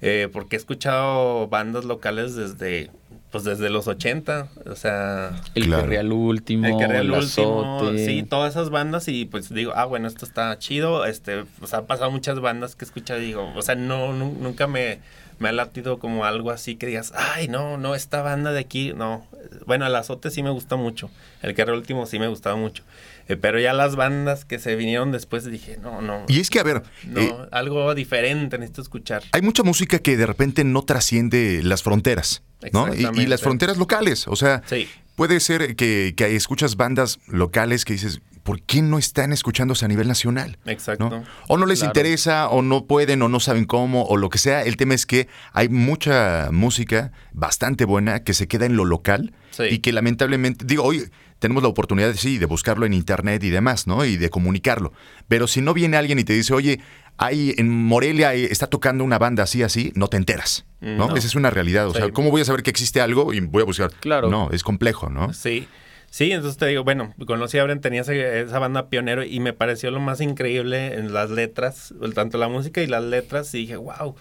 [0.00, 2.90] eh, porque he escuchado bandas locales desde,
[3.30, 5.82] pues desde los 80, o sea, El Claro.
[5.82, 8.04] que real último, el que era el el último, azote.
[8.06, 11.86] sí, todas esas bandas y pues digo, ah, bueno, esto está chido, este, pues han
[11.86, 15.00] pasado muchas bandas que y digo, o sea, no, nu- nunca me,
[15.38, 18.92] me ha latido como algo así que digas, ay, no, no, esta banda de aquí,
[18.94, 19.26] no.
[19.66, 21.10] Bueno, el azote sí me gusta mucho,
[21.42, 22.82] el que era el último sí me gustaba mucho,
[23.28, 26.60] Eh, pero ya las bandas que se vinieron después dije, no, no, Y es que,
[26.60, 29.22] a ver, no, eh, algo diferente necesito escuchar.
[29.32, 32.92] hay mucha música que de repente no trasciende las fronteras, ¿no?
[32.94, 34.26] Y- las fronteras locales.
[34.28, 34.88] O sea, Sí.
[35.14, 39.88] puede ser que, que escuchas bandas locales que dices, ¿por qué no están escuchándose a
[39.88, 40.56] nivel nacional?
[40.64, 41.10] Exacto.
[41.10, 41.22] ¿no?
[41.48, 41.90] O no les Claro.
[41.90, 44.62] interesa, o no pueden, o no saben cómo, o lo que sea.
[44.64, 49.34] El tema es que hay mucha música bastante buena que se queda en lo local
[49.50, 49.64] Sí.
[49.70, 53.86] y que lamentablemente, digo, hoy tenemos la oportunidad, sí, de buscarlo en internet y demás,
[53.86, 54.02] ¿no?
[54.06, 54.94] Y de comunicarlo.
[55.28, 56.80] Pero si no viene alguien y te dice, oye,
[57.18, 61.08] hay en Morelia está tocando una banda así, así, no te enteras, ¿no?
[61.08, 61.16] No.
[61.16, 61.86] Esa es una realidad.
[61.88, 61.98] O Sí.
[61.98, 63.90] sea, ¿cómo voy a saber que existe algo y voy a buscar?
[64.00, 64.30] Claro.
[64.30, 65.34] No, es complejo, ¿no?
[65.34, 65.68] Sí,
[66.10, 69.90] sí, entonces te digo, bueno, conocí a Bren, tenía esa banda pionero y me pareció
[69.90, 74.14] lo más increíble en las letras, tanto la música y las letras, y dije, wow,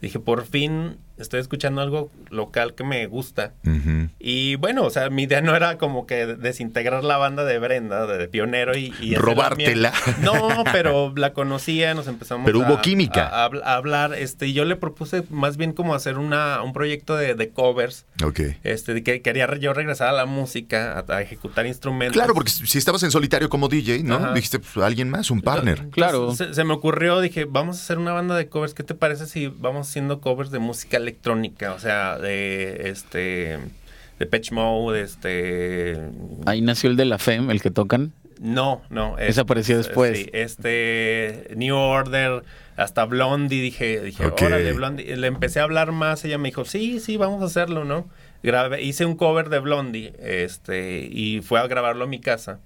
[0.00, 3.52] dije, por fin estoy escuchando algo local que me gusta.
[4.18, 8.06] Y bueno, o sea, mi idea no era como que desintegrar la banda de Brenda,
[8.06, 8.92] de, de Pionero y...
[9.16, 9.92] Robártela.
[10.22, 13.26] No, pero la conocía, nos empezamos Pero a- hubo química.
[13.28, 16.62] A, a habl- a hablar, este, y yo le propuse más bien como hacer una,
[16.62, 18.40] un proyecto de, de covers, Ok.
[18.62, 22.14] este, que quería yo regresar a la música, a, a ejecutar instrumentos.
[22.16, 24.16] Claro, porque si estabas en solitario como DJ, ¿no?
[24.16, 24.32] Ajá.
[24.32, 25.88] Dijiste, pues, alguien más, un partner.
[25.90, 26.34] Claro.
[26.34, 28.74] Se, se me ocurrió, dije, vamos a hacer una banda de covers.
[28.74, 31.72] ¿Qué te parece si vamos haciendo covers de música electrónica?
[31.72, 33.58] O sea, de este.
[34.18, 36.00] De Pitch Mode, este.
[36.46, 38.12] Ahí nació el de la FEM, el que tocan.
[38.40, 39.18] No, no.
[39.18, 40.18] Ese apareció después.
[40.18, 41.48] Sí, este.
[41.56, 42.42] New Order,
[42.76, 43.62] hasta Blondie.
[43.62, 45.16] Dije, dije, órale, Blondie.
[45.16, 46.24] Le empecé a hablar más.
[46.24, 48.08] Ella me dijo, sí, sí, vamos a hacerlo, ¿no?
[48.42, 52.60] Grabé, hice un cover de Blondie, este, y fue a grabarlo a mi casa.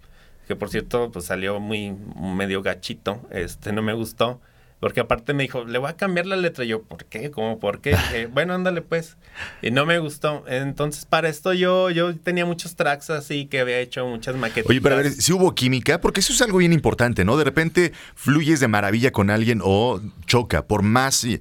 [0.47, 3.21] Que por cierto, pues salió muy medio gachito.
[3.31, 4.41] Este, no me gustó.
[4.81, 6.65] Porque aparte me dijo, le voy a cambiar la letra.
[6.65, 7.31] Y yo, ¿por qué?
[7.31, 7.91] ¿Cómo por qué?
[7.91, 9.19] Dije, bueno, ándale pues.
[9.61, 10.43] Y no me gustó.
[10.49, 14.71] Entonces, para esto yo, yo tenía muchos tracks así que había hecho muchas maquetas.
[14.71, 17.37] Oye, pero a ver, si hubo química, porque eso es algo bien importante, ¿no?
[17.37, 21.39] De repente fluyes de maravilla con alguien o choca, por más eh,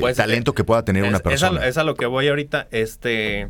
[0.00, 1.66] Pues, talento eh, que pueda tener una es, es a, persona.
[1.66, 2.66] es a lo que voy ahorita.
[2.70, 3.48] Este.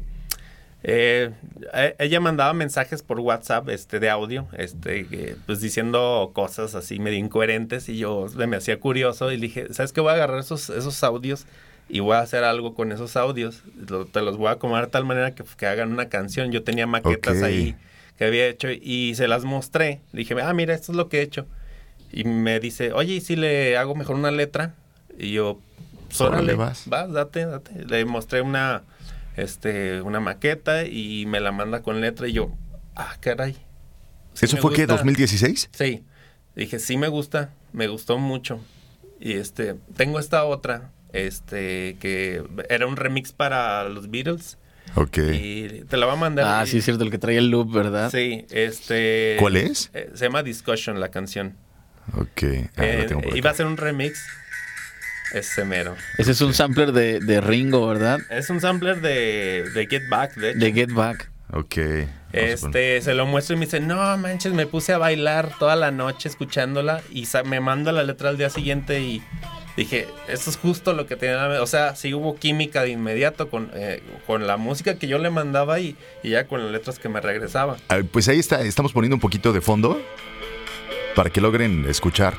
[0.82, 1.30] Eh,
[1.74, 6.98] e- ella mandaba mensajes por WhatsApp este, de audio, este, que, pues diciendo cosas así
[6.98, 10.00] medio incoherentes y yo me hacía curioso y dije, ¿sabes qué?
[10.00, 11.46] Voy a agarrar esos, esos audios
[11.88, 13.62] y voy a hacer algo con esos audios.
[13.88, 16.50] Lo- te los voy a acomodar de tal manera que, que hagan una canción.
[16.52, 17.76] Yo tenía maquetas ahí
[18.16, 20.00] que había hecho y se las mostré.
[20.12, 21.46] Le dije, ah, mira, esto es lo que he hecho.
[22.12, 24.74] Y me dice, oye, ¿y si le hago mejor una letra?
[25.18, 25.60] Y yo,
[26.08, 26.84] pues, órale, vas.
[26.86, 27.12] vas.
[27.12, 27.84] date, date.
[27.86, 28.82] Le mostré una,
[29.36, 32.52] este, una maqueta y me la manda con letra y yo,
[32.96, 33.54] ah, caray.
[34.34, 34.94] Sí ¿Eso fue qué, gusta.
[34.96, 35.70] 2016?
[35.72, 36.04] Sí.
[36.56, 38.60] Dije, sí me gusta, me gustó mucho.
[39.18, 44.58] Y este, tengo esta otra, este, que era un remix para los Beatles.
[44.96, 45.18] Ok.
[45.18, 46.44] Y te la voy a mandar.
[46.48, 48.10] Ah, Y- sí, es cierto, el que trae el loop, ¿verdad?
[48.10, 49.36] Sí, este.
[49.38, 49.90] ¿Cuál es?
[49.94, 51.56] eh, se llama Discussion la canción.
[52.14, 52.42] Ok.
[52.76, 54.24] Ah, Eh, lo tengo por iba a ser un remix.
[55.32, 55.96] Ese mero.
[56.18, 58.18] Ese es un sampler de, de Ringo, ¿verdad?
[58.30, 60.58] Es un sampler de, de Get Back, de hecho.
[60.58, 61.30] De Get Back.
[61.52, 61.76] Ok.
[62.32, 65.90] Este, se lo muestro y me dice, no manches, me puse a bailar toda la
[65.90, 69.20] noche escuchándola y me manda la letra al día siguiente y
[69.76, 73.70] dije, esto es justo lo que tenía, o sea, sí hubo química de inmediato con,
[73.74, 77.08] eh, con la música que yo le mandaba y, y ya con las letras que
[77.08, 77.78] me regresaba.
[77.88, 80.00] Ah, Pues ahí está, estamos poniendo un poquito de fondo
[81.16, 82.34] para que logren escuchar.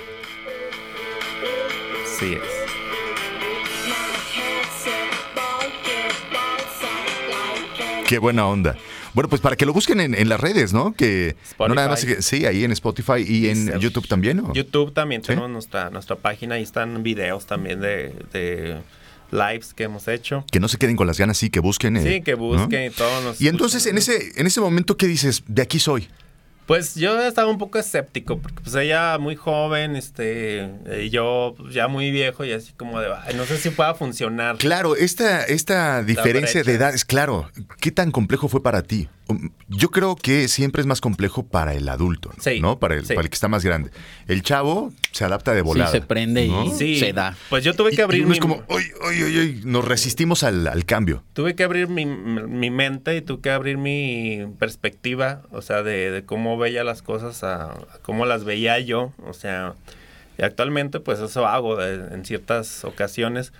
[2.17, 2.60] Sí es.
[8.11, 8.75] Qué buena onda.
[9.13, 10.91] Bueno, pues para que lo busquen en, en las redes, ¿no?
[10.93, 13.79] Que no nada más sí, ahí en Spotify y en Sí.
[13.79, 14.51] YouTube también, ¿no?
[14.53, 18.81] YouTube también tenemos nuestra, nuestra página, ahí están videos también de, de
[19.31, 20.43] lives que hemos hecho.
[20.51, 21.95] Que no se queden con las ganas, sí, que busquen.
[21.95, 22.39] eh, Sí, que ¿no?
[22.39, 23.21] busquen y todo.
[23.21, 25.43] nos Y entonces en ese, en ese momento, ¿qué dices?
[25.47, 26.09] De aquí soy.
[26.71, 30.69] Pues yo estaba un poco escéptico, porque pues ella muy joven, este,
[31.01, 33.93] y yo pues, ya muy viejo y así como de, "Ay, no sé si pueda
[33.93, 34.55] funcionar.
[34.55, 36.77] Claro, esta, esta diferencia de brecha.
[36.77, 39.09] edades, claro, ¿qué tan complejo fue para ti?
[39.67, 42.79] Yo creo que siempre es más complejo para el adulto, Sí, ¿no?
[42.79, 43.13] Para el, sí.
[43.13, 43.91] para el que está más grande.
[44.27, 45.91] El chavo se adapta de volada.
[45.91, 46.65] Sí, se prende ¿no?
[46.65, 47.35] y Sí, se da.
[47.49, 49.85] Pues yo tuve Y- que y abrir uno mi, es como, oye, oye, oye, nos
[49.85, 51.23] resistimos al, al cambio.
[51.33, 56.11] tuve que abrir mi, mi mente y tuve que abrir mi perspectiva, o sea, de,
[56.11, 59.73] de cómo veía las cosas a, a cómo las veía yo, o sea,
[60.37, 63.51] y actualmente pues eso hago de- en ciertas ocasiones.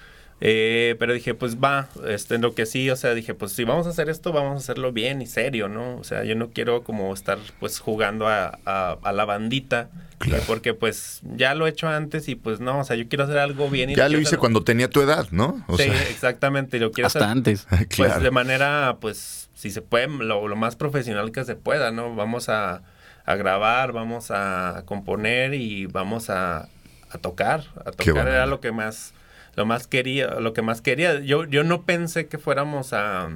[0.44, 3.64] Eh, pero dije, pues va, este, en lo que sí, o sea, dije, pues si
[3.64, 5.98] vamos a hacer esto, vamos a hacerlo bien y serio, ¿no?
[5.98, 10.44] O sea, yo no quiero como estar pues jugando a, a- a la bandita, Claro.
[10.48, 13.38] porque pues ya lo he hecho antes y pues no, o sea, yo quiero hacer
[13.38, 13.92] algo bien.
[13.92, 15.64] Y Ya lo hice hacer- cuando tenía tu edad, ¿no?
[15.68, 17.68] O sí, sea, exactamente, y lo quiero Hasta hacer antes.
[17.70, 18.24] pues claro.
[18.24, 22.16] de manera, pues, si se puede, lo, lo más profesional que se pueda, ¿no?
[22.16, 22.82] Vamos a,
[23.26, 26.68] a grabar, vamos a componer y vamos a,
[27.12, 27.66] a tocar.
[27.86, 28.30] A Qué tocar bueno.
[28.32, 29.14] era lo que más,
[29.56, 31.20] lo más quería, lo que más quería.
[31.20, 33.30] Yo, yo no pensé que fuéramos a,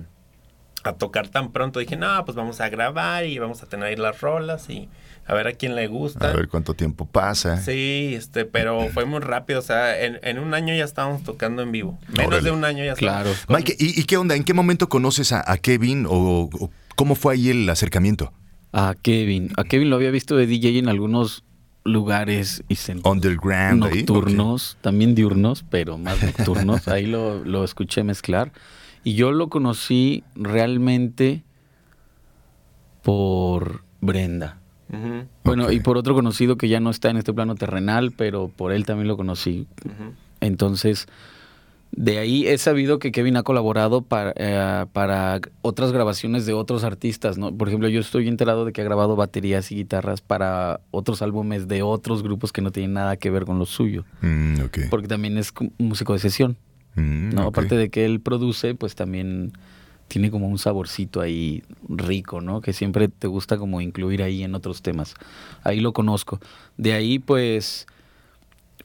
[0.83, 1.79] a tocar tan pronto.
[1.79, 4.87] Dije, no, pues vamos a grabar y vamos a tener ahí las rolas y
[5.27, 6.29] a ver a quién le gusta.
[6.29, 7.57] a ver cuánto tiempo pasa.
[7.57, 9.59] Sí, este, pero fue muy rápido.
[9.59, 11.97] O sea, en, en un año ya estábamos tocando en vivo.
[12.09, 12.43] Menos Órale.
[12.43, 13.31] de un año ya Claro.
[13.31, 13.45] estábamos.
[13.47, 14.35] con- Mike, ¿y, y qué onda?
[14.35, 18.31] ¿En qué momento conoces a, a Kevin o, o cómo fue ahí el acercamiento?
[18.71, 19.51] A Kevin.
[19.57, 21.43] A Kevin lo había visto de DJ en algunos
[21.85, 23.85] lugares y centros Underground.
[23.85, 26.87] ahí, nocturnos, también diurnos, pero más nocturnos.
[26.89, 28.51] Ahí lo, lo escuché mezclar.
[29.03, 31.43] Y yo lo conocí realmente
[33.03, 34.57] por Brenda.
[35.43, 38.71] Bueno, y por otro conocido que ya no está en este plano terrenal, pero por
[38.71, 39.67] él también lo conocí.
[40.39, 41.07] Entonces,
[41.97, 46.83] De ahí he sabido que Kevin ha colaborado para, eh, para otras grabaciones de otros
[46.83, 47.55] artistas, ¿no?
[47.55, 51.67] Por ejemplo, yo estoy enterado de que ha grabado baterías y guitarras para otros álbumes
[51.67, 54.03] de otros grupos que no tienen nada que ver con lo suyo.
[54.21, 54.55] Mm.
[54.89, 56.57] Porque también es músico de sesión,
[56.95, 57.41] Mm, ¿no?
[57.43, 59.53] Aparte de que él produce, pues también
[60.07, 62.61] tiene como un saborcito ahí rico, ¿no?
[62.61, 65.15] Que siempre te gusta como incluir ahí en otros temas.
[65.63, 66.39] Ahí lo conozco.
[66.77, 67.87] De ahí, pues,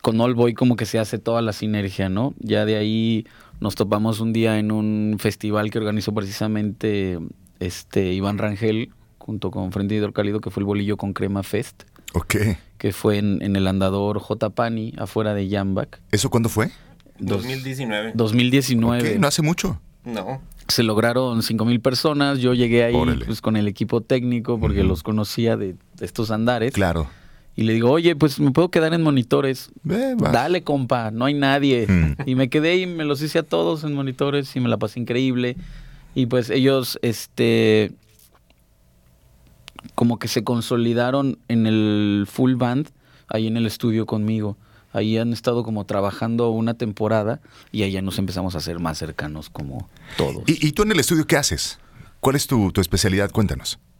[0.03, 2.35] con All Boy como que se hace toda la sinergia, ¿no?
[2.39, 3.27] Ya de ahí
[3.61, 7.19] nos topamos un día en un festival que organizó precisamente
[7.59, 11.83] este Iván Rangel junto con Frente Hidrocálido, que fue el Bolillo con Crema Fest,
[12.15, 12.37] Ok.
[12.79, 14.51] que fue en, en el andador J.
[14.51, 16.01] Pani, afuera de Jambak.
[16.11, 16.71] ¿Eso cuándo fue?
[17.19, 18.13] Dos- 2019.
[18.15, 19.13] 2019.
[19.15, 19.79] Ok, no hace mucho.
[20.05, 20.41] No.
[20.69, 22.39] Se lograron 5 mil personas.
[22.39, 22.95] Yo llegué ahí
[23.27, 26.73] pues, con el equipo técnico porque los conocía de, de estos andares.
[26.73, 27.09] Claro.
[27.57, 29.71] Y le digo, oye, pues me puedo quedar en monitores.
[29.89, 30.15] Eh.
[30.17, 31.87] Dale, compa, no hay nadie.
[31.87, 32.17] Mm.
[32.27, 35.01] Y me quedé y me los hice a todos en monitores y me la pasé
[35.01, 35.57] increíble.
[36.15, 37.93] Y pues ellos, este,
[39.95, 42.89] como que se consolidaron en el full band
[43.29, 44.57] ahí en el estudio conmigo.
[44.93, 48.99] Ahí han estado como trabajando una temporada y ahí ya nos empezamos a hacer más
[48.99, 50.43] cercanos como todos.
[50.47, 51.79] ¿Y, y tú en el estudio qué haces?
[52.19, 53.31] ¿Cuál es tu, tu especialidad?
[53.31, 53.79] Cuéntanos.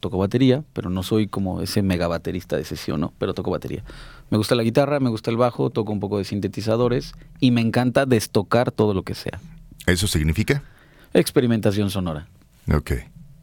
[0.00, 3.12] toco batería, pero no soy como ese mega baterista de sesión, ¿no?
[3.18, 3.84] Pero toco batería.
[4.30, 7.60] Me gusta la guitarra, me gusta el bajo, toco un poco de sintetizadores y me
[7.60, 9.40] encanta destocar todo lo que sea.
[9.86, 10.62] ¿Eso significa?
[11.14, 12.26] Experimentación sonora.
[12.72, 12.92] Ok.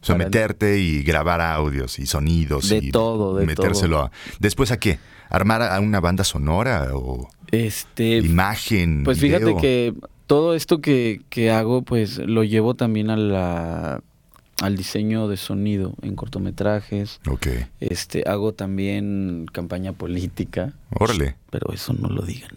[0.00, 2.68] O sea, meterte y grabar audios y sonidos.
[2.68, 4.06] De y todo, de metérselo todo.
[4.06, 4.10] a.
[4.38, 4.98] ¿Después a qué?
[5.28, 9.04] ¿Armar a una banda sonora o Este, imagen?
[9.04, 9.40] Pues video?
[9.40, 9.94] fíjate que
[10.26, 14.00] todo esto que, que hago, pues lo llevo también a la,
[14.60, 17.20] al diseño de sonido en cortometrajes.
[17.28, 17.46] Ok.
[17.80, 20.72] Este, hago también campaña política.
[20.90, 21.36] Órale.
[21.50, 22.50] Pero eso no lo digan.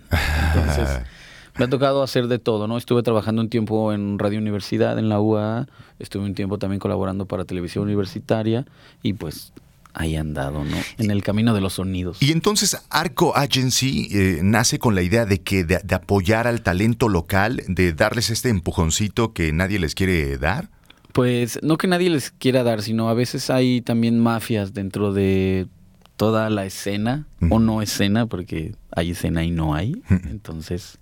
[0.55, 1.01] Entonces,
[1.57, 2.77] me ha tocado hacer de todo, ¿no?
[2.77, 5.67] Estuve trabajando un tiempo en Radio Universidad, en la UAA.
[5.99, 8.65] Estuve un tiempo también colaborando para Televisión Universitaria.
[9.03, 9.53] Y pues
[9.93, 10.77] ahí han dado, ¿no?
[10.97, 12.17] En el camino de los sonidos.
[12.21, 16.61] Y entonces Arco Agency eh, nace con la idea de que de, de apoyar al
[16.61, 20.69] talento local, de darles este empujoncito que nadie les quiere dar.
[21.13, 25.67] Pues no que nadie les quiera dar, sino a veces hay también mafias dentro de
[26.15, 30.01] toda la escena, o no escena, porque hay escena y no hay.
[30.29, 30.99] Entonces,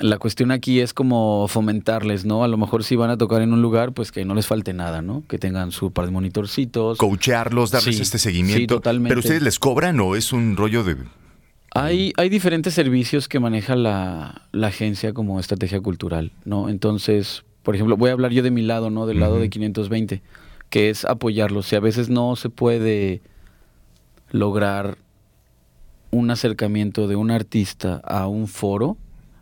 [0.00, 2.42] la cuestión aquí es como fomentarles, ¿no?
[2.42, 4.72] A lo mejor si van a tocar en un lugar, pues que no les falte
[4.72, 5.22] nada, ¿no?
[5.28, 6.98] Que tengan su par de monitorcitos.
[6.98, 8.74] Coachearlos, darles Sí, este sí, seguimiento.
[8.76, 9.10] totalmente.
[9.10, 10.96] Pero ustedes les cobran o es un rollo de.
[11.74, 16.68] Hay, hay diferentes servicios que maneja la, la agencia como estrategia cultural, ¿no?
[16.68, 19.06] Entonces, por ejemplo, voy a hablar yo de mi lado, ¿no?
[19.06, 20.22] Del lado de 520,
[20.70, 21.66] que es apoyarlos.
[21.66, 23.20] Si a veces no se puede
[24.30, 24.98] lograr
[26.10, 28.96] un acercamiento de un artista a un foro,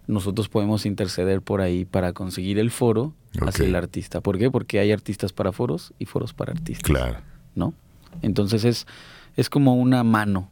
[0.07, 4.21] nosotros podemos interceder por ahí para conseguir el foro hacia el artista.
[4.21, 4.51] ¿Por qué?
[4.51, 6.83] Porque hay artistas para foros y foros para artistas.
[6.85, 7.19] Claro.
[7.55, 7.75] ¿No?
[8.23, 8.87] Entonces es,
[9.37, 10.51] es como una mano,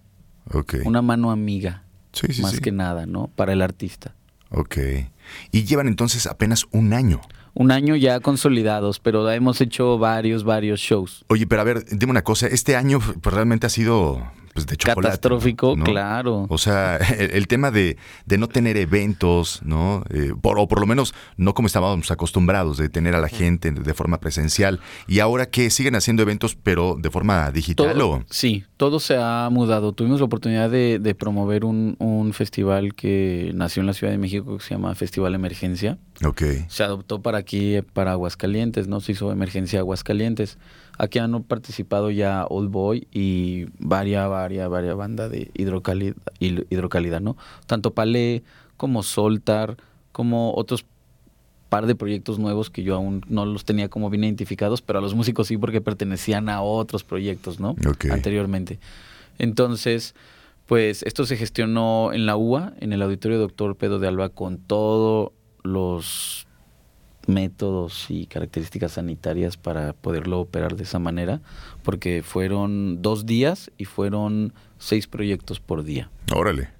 [0.52, 0.76] Ok.
[0.84, 2.60] una mano amiga, Sí, sí, más sí.
[2.60, 3.28] que nada, ¿no?
[3.34, 4.14] Para el artista.
[4.50, 4.78] Ok.
[5.52, 7.20] Y llevan entonces apenas un año.
[7.60, 11.24] Un año ya consolidados, pero hemos hecho varios, varios shows.
[11.26, 12.46] Oye, pero a ver, dime una cosa.
[12.46, 14.22] Este año pues, realmente ha sido
[14.54, 15.02] pues, de chocolate.
[15.08, 15.84] Catastrófico, ¿no?
[15.84, 16.46] claro.
[16.50, 20.04] O sea, el, el tema de, de no tener eventos, ¿no?
[20.10, 23.72] Eh, por, o por lo menos no como estábamos acostumbrados de tener a la gente
[23.72, 24.78] de forma presencial.
[25.08, 28.22] Y ahora que siguen haciendo eventos, pero de forma digital Todo- o...
[28.30, 29.92] Sí, todo se ha mudado.
[29.94, 34.18] Tuvimos la oportunidad de, de promover un, un festival que nació en la Ciudad de
[34.18, 35.98] México que se llama Festival Emergencia.
[36.24, 36.42] Ok.
[36.68, 39.00] Se adoptó para aquí, para Aguascalientes, ¿no?
[39.00, 40.58] Se hizo Emergencia Aguascalientes.
[40.98, 47.36] Aquí han participado ya Old Boy y varias, varias, varias bandas de hidrocálida, ¿no?
[47.66, 48.42] Tanto Palé
[48.76, 49.76] como Soltar,
[50.12, 50.84] como otros
[51.68, 55.02] par de proyectos nuevos que yo aún no los tenía como bien identificados, pero a
[55.02, 57.76] los músicos sí porque pertenecían a otros proyectos, ¿no?
[57.86, 58.06] Ok.
[58.10, 58.78] Anteriormente.
[59.38, 60.14] Entonces,
[60.66, 64.58] pues esto se gestionó en la UA, en el Auditorio Doctor Pedro de Alba, con
[64.58, 65.32] todos
[65.62, 66.46] los
[67.26, 71.42] métodos y características sanitarias para poderlo operar de esa manera,
[71.82, 76.10] porque fueron dos días y fueron seis proyectos por día.
[76.34, 76.70] Órale.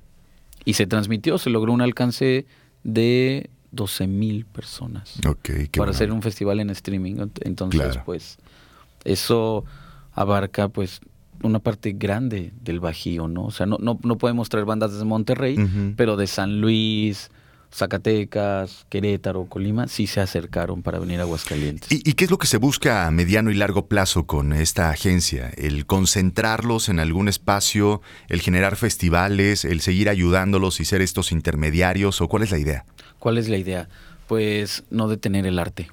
[0.65, 2.47] Y se transmitió, se logró un alcance
[2.83, 5.91] de 12 mil personas Ok, qué para bueno.
[5.91, 7.17] hacer un festival en streaming.
[7.17, 8.03] Ent- Entonces, Claro.
[8.07, 8.39] pues,
[9.05, 9.65] eso
[10.13, 11.01] abarca, pues,
[11.43, 13.45] una parte grande del Bajío, ¿no?
[13.45, 15.57] O sea, no, no, no podemos traer bandas desde Monterrey,
[15.97, 17.31] pero de San Luis,
[17.73, 21.91] Zacatecas, Querétaro, Colima, sí se acercaron para venir a Aguascalientes.
[21.93, 24.91] ¿Y, y qué es lo que se busca a mediano y largo plazo con esta
[24.91, 25.51] agencia?
[25.57, 32.21] ¿El concentrarlos en algún espacio, el generar festivales, el seguir ayudándolos y ser estos intermediarios?
[32.21, 32.85] ¿O cuál es la idea?
[33.19, 33.89] ¿Cuál es la idea?
[34.27, 35.89] Pues no detener el arte.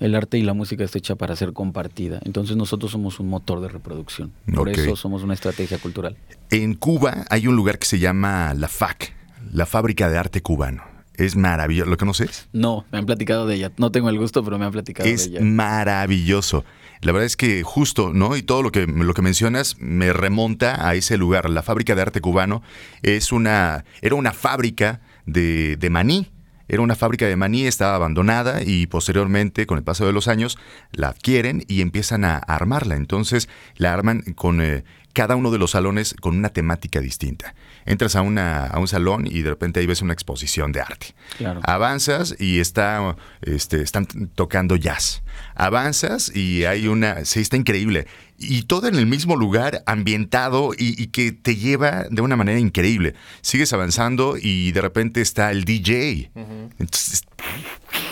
[0.00, 2.20] El arte y la música está hecha para ser compartida.
[2.24, 4.32] Entonces nosotros somos un motor de reproducción.
[4.52, 6.16] Por eso somos una estrategia cultural.
[6.50, 9.14] En Cuba hay un lugar que se llama la FAC,
[9.52, 10.93] la Fábrica de Arte Cubano.
[11.16, 11.90] Es maravilloso.
[11.90, 12.48] ¿Lo conoces?
[12.52, 13.72] No, me han platicado de ella.
[13.76, 15.44] No tengo el gusto, pero me han platicado Es de ella.
[15.44, 16.64] maravilloso.
[17.00, 18.36] La verdad es que justo, ¿no?
[18.36, 21.50] Y todo lo que, lo que mencionas me remonta a ese lugar.
[21.50, 22.62] La fábrica de arte cubano
[23.02, 26.30] es una, era una fábrica de, de maní.
[26.66, 30.56] Era una fábrica de maní, estaba abandonada y posteriormente, con el paso de los años,
[30.92, 32.96] la adquieren y empiezan a armarla.
[32.96, 34.82] Entonces, la arman con eh,
[35.14, 37.54] cada uno de los salones con una temática distinta.
[37.86, 41.14] Entras a, una, a un salón y de repente ahí ves una exposición de arte.
[41.38, 41.60] Claro.
[41.62, 45.22] Avanzas y está, este, están tocando jazz.
[45.54, 48.06] Avanzas y hay una, sí, está increíble.
[48.36, 52.58] Y todo en el mismo lugar, ambientado y, y que te lleva de una manera
[52.58, 53.14] increíble.
[53.40, 56.32] Sigues avanzando y de repente está el DJ.
[56.34, 57.22] Entonces,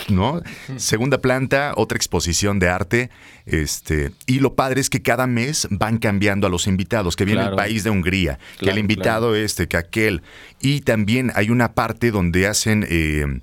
[0.09, 0.42] ¿no?
[0.76, 3.11] Segunda planta, otra exposición de arte.
[3.46, 7.40] Este, y lo padre es que cada mes van cambiando a los invitados, que viene
[7.42, 7.53] Claro.
[7.53, 10.22] el país de Hungría, que Claro, el invitado este, que aquel.
[10.61, 13.40] Y también hay una parte donde hacen eh,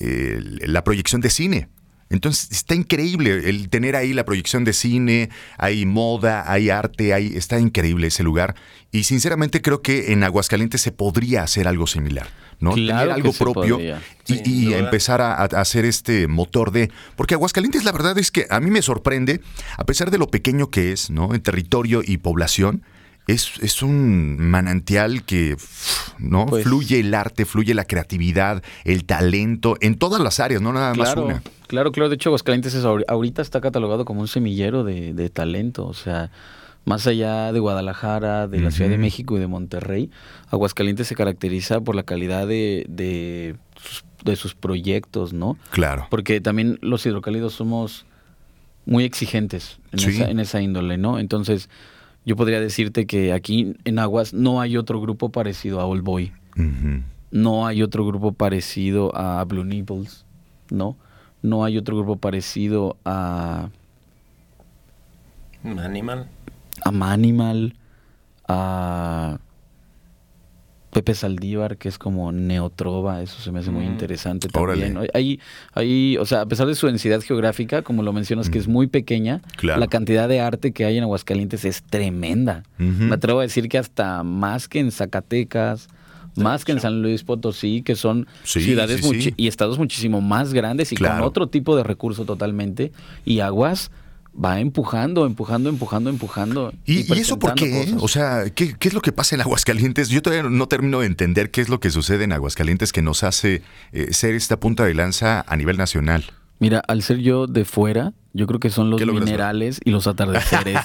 [0.00, 1.68] eh, la proyección de cine.
[2.12, 7.34] Entonces está increíble el tener ahí la proyección de cine, hay moda, hay arte, hay,
[7.34, 8.54] está increíble ese lugar.
[8.92, 12.28] Y sinceramente creo que en Aguascalientes se podría hacer algo similar,
[12.60, 12.72] ¿no?
[12.72, 13.80] Claro tener algo propio
[14.26, 16.90] y, empezar a, a hacer este motor de...
[17.16, 19.40] Porque Aguascalientes la verdad es que a mí me sorprende,
[19.78, 21.34] a pesar de lo pequeño que es, ¿no?
[21.34, 22.82] En territorio y población,
[23.26, 25.56] es, es un manantial que,
[26.18, 26.46] ¿no?
[26.46, 30.94] Pues- fluye el arte, fluye la creatividad, el talento, en todas las áreas, no nada
[30.94, 31.42] más una.
[31.68, 32.08] claro, claro.
[32.08, 35.86] De hecho, Aguascalientes es ahori- ahorita está catalogado como un semillero de, de talento.
[35.86, 36.30] O sea,
[36.84, 38.98] más allá de Guadalajara, de la Ciudad de.
[38.98, 40.10] México y de Monterrey,
[40.50, 45.56] Aguascalientes se caracteriza por la calidad de, de, sus, de sus proyectos, ¿no?
[45.70, 46.08] Claro.
[46.10, 48.04] Porque también los hidrocálidos somos
[48.84, 50.10] muy exigentes en, Sí.
[50.10, 51.20] esa, en esa índole, ¿no?
[51.20, 51.70] Entonces,
[52.24, 56.32] yo podría decirte que aquí en Aguas no hay otro grupo parecido a All Boy.
[57.30, 60.24] No hay otro grupo parecido a Blue Nipples,
[60.70, 60.96] ¿no?
[61.40, 63.70] No hay otro grupo parecido a,
[65.64, 66.28] Animal.
[66.84, 67.74] a Manimal,
[68.46, 69.38] a
[70.92, 73.92] Pepe Saldívar, que es como neotrova, eso se me hace muy Mm.
[73.92, 74.82] interesante Órale.
[74.90, 75.08] también.
[75.14, 75.40] Hay,
[75.72, 78.86] hay, o sea, a pesar de su densidad geográfica, como lo mencionas, que es muy
[78.88, 79.80] pequeña, Claro.
[79.80, 82.64] la cantidad de arte que hay en Aguascalientes es tremenda.
[82.76, 85.88] Me atrevo a decir que hasta más que en Zacatecas,
[86.36, 89.08] más que en San Luis Potosí, que son Sí, ciudades sí, sí.
[89.30, 92.92] muchi- y estados muchísimo más grandes y con otro tipo de recurso totalmente.
[93.24, 93.90] Y Aguas
[94.32, 96.72] va empujando, empujando, empujando, empujando.
[96.84, 97.70] ¿Y, y eso por qué?
[97.70, 98.02] cosas.
[98.02, 100.08] O sea, ¿qué, qué es lo que pasa en Aguascalientes?
[100.08, 103.22] Yo todavía no termino de entender qué es lo que sucede en Aguascalientes que nos
[103.22, 103.62] hace
[103.92, 106.24] eh, ser esta punta de lanza a nivel nacional.
[106.62, 110.78] Mira, al ser yo de fuera, yo creo que son los minerales y los atardeceres.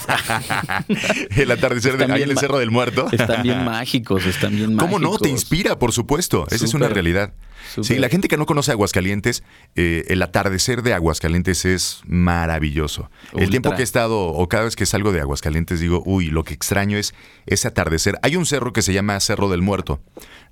[1.38, 3.08] el atardecer de ahí en el Cerro del Muerto.
[3.12, 5.00] Están bien mágicos, están bien mágicos.
[5.00, 5.20] ¿Cómo no?
[5.20, 6.48] Te inspira, por supuesto.
[6.50, 6.96] Esa es una Súper.
[6.96, 7.34] realidad.
[7.82, 9.44] Sí, la gente que no conoce Aguascalientes,
[9.76, 13.12] eh, el atardecer de Aguascalientes es maravilloso.
[13.36, 16.44] El tiempo que he estado, o cada vez que salgo de Aguascalientes, digo, uy, lo
[16.44, 17.14] que extraño es
[17.46, 18.18] ese atardecer.
[18.24, 20.02] Hay un cerro que se llama Cerro del Muerto,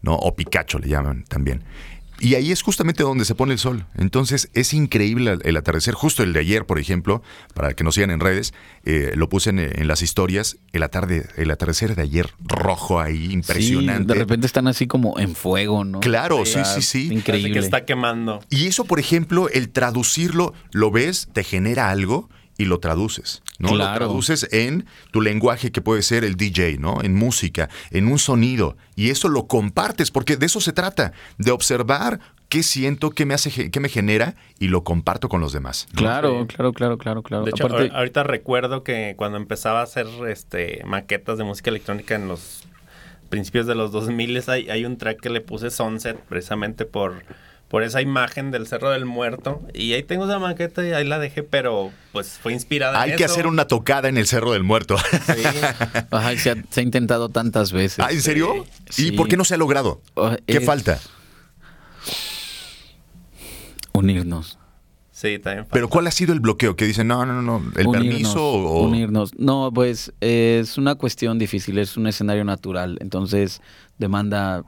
[0.04, 0.14] ¿no?
[0.14, 1.64] O Picacho le llaman también.
[2.20, 3.86] Y ahí es justamente donde se pone el sol.
[3.96, 5.94] Entonces es increíble el, atardecer.
[5.94, 7.22] Justo el de ayer, por ejemplo,
[7.54, 8.54] para que nos sigan en redes,
[8.84, 10.58] eh, lo puse en, en las historias.
[10.72, 14.04] El, atarde, el atardecer de ayer, rojo ahí, impresionante.
[14.04, 16.00] Sí, de repente están así como en fuego, ¿no?
[16.00, 17.10] Claro, sí, sí, sí.
[17.12, 17.54] Increíble.
[17.54, 18.42] Que está quemando.
[18.50, 23.70] Y eso, por ejemplo, el traducirlo, lo ves, te genera algo y lo traduces, ¿no?
[23.70, 23.98] Lo Claro.
[24.06, 27.02] traduces en tu lenguaje que puede ser el DJ, ¿no?
[27.04, 28.78] En música, en un sonido.
[28.96, 33.34] Y eso lo compartes, porque de eso se trata, de observar qué siento, qué me
[33.34, 35.88] hace, qué me genera y lo comparto con los demás.
[35.94, 36.00] ¿no?
[36.00, 37.44] Claro, claro, claro, claro, claro.
[37.44, 42.16] De hecho, Aparte, ahorita recuerdo que cuando empezaba a hacer este maquetas de música electrónica
[42.16, 42.64] en los
[43.30, 47.24] principios de los 2000 hay, hay un track que le puse Sunset precisamente por,
[47.76, 49.62] por esa imagen del Cerro del Muerto.
[49.74, 53.18] Y ahí tengo esa maqueta y ahí la dejé, pero pues fue inspirada Hay en
[53.18, 53.34] que eso.
[53.34, 54.96] hacer una tocada en el Cerro del Muerto.
[56.10, 58.00] Ajá, se, ha, se ha intentado tantas veces.
[58.00, 58.66] Ah, ¿En serio?
[58.90, 59.08] Sí.
[59.08, 60.02] ¿Y por qué no se ha logrado?
[60.48, 61.02] ¿Qué es- falta?
[63.92, 64.58] Unirnos.
[65.12, 66.78] Sí, también Pero ¿cuál ha sido el bloqueo?
[66.78, 68.88] Que dicen, no, no, no, el Unirnos, permiso o...
[68.88, 69.38] Unirnos.
[69.38, 73.62] No, pues es una cuestión difícil, es un escenario natural, entonces
[73.98, 74.64] demanda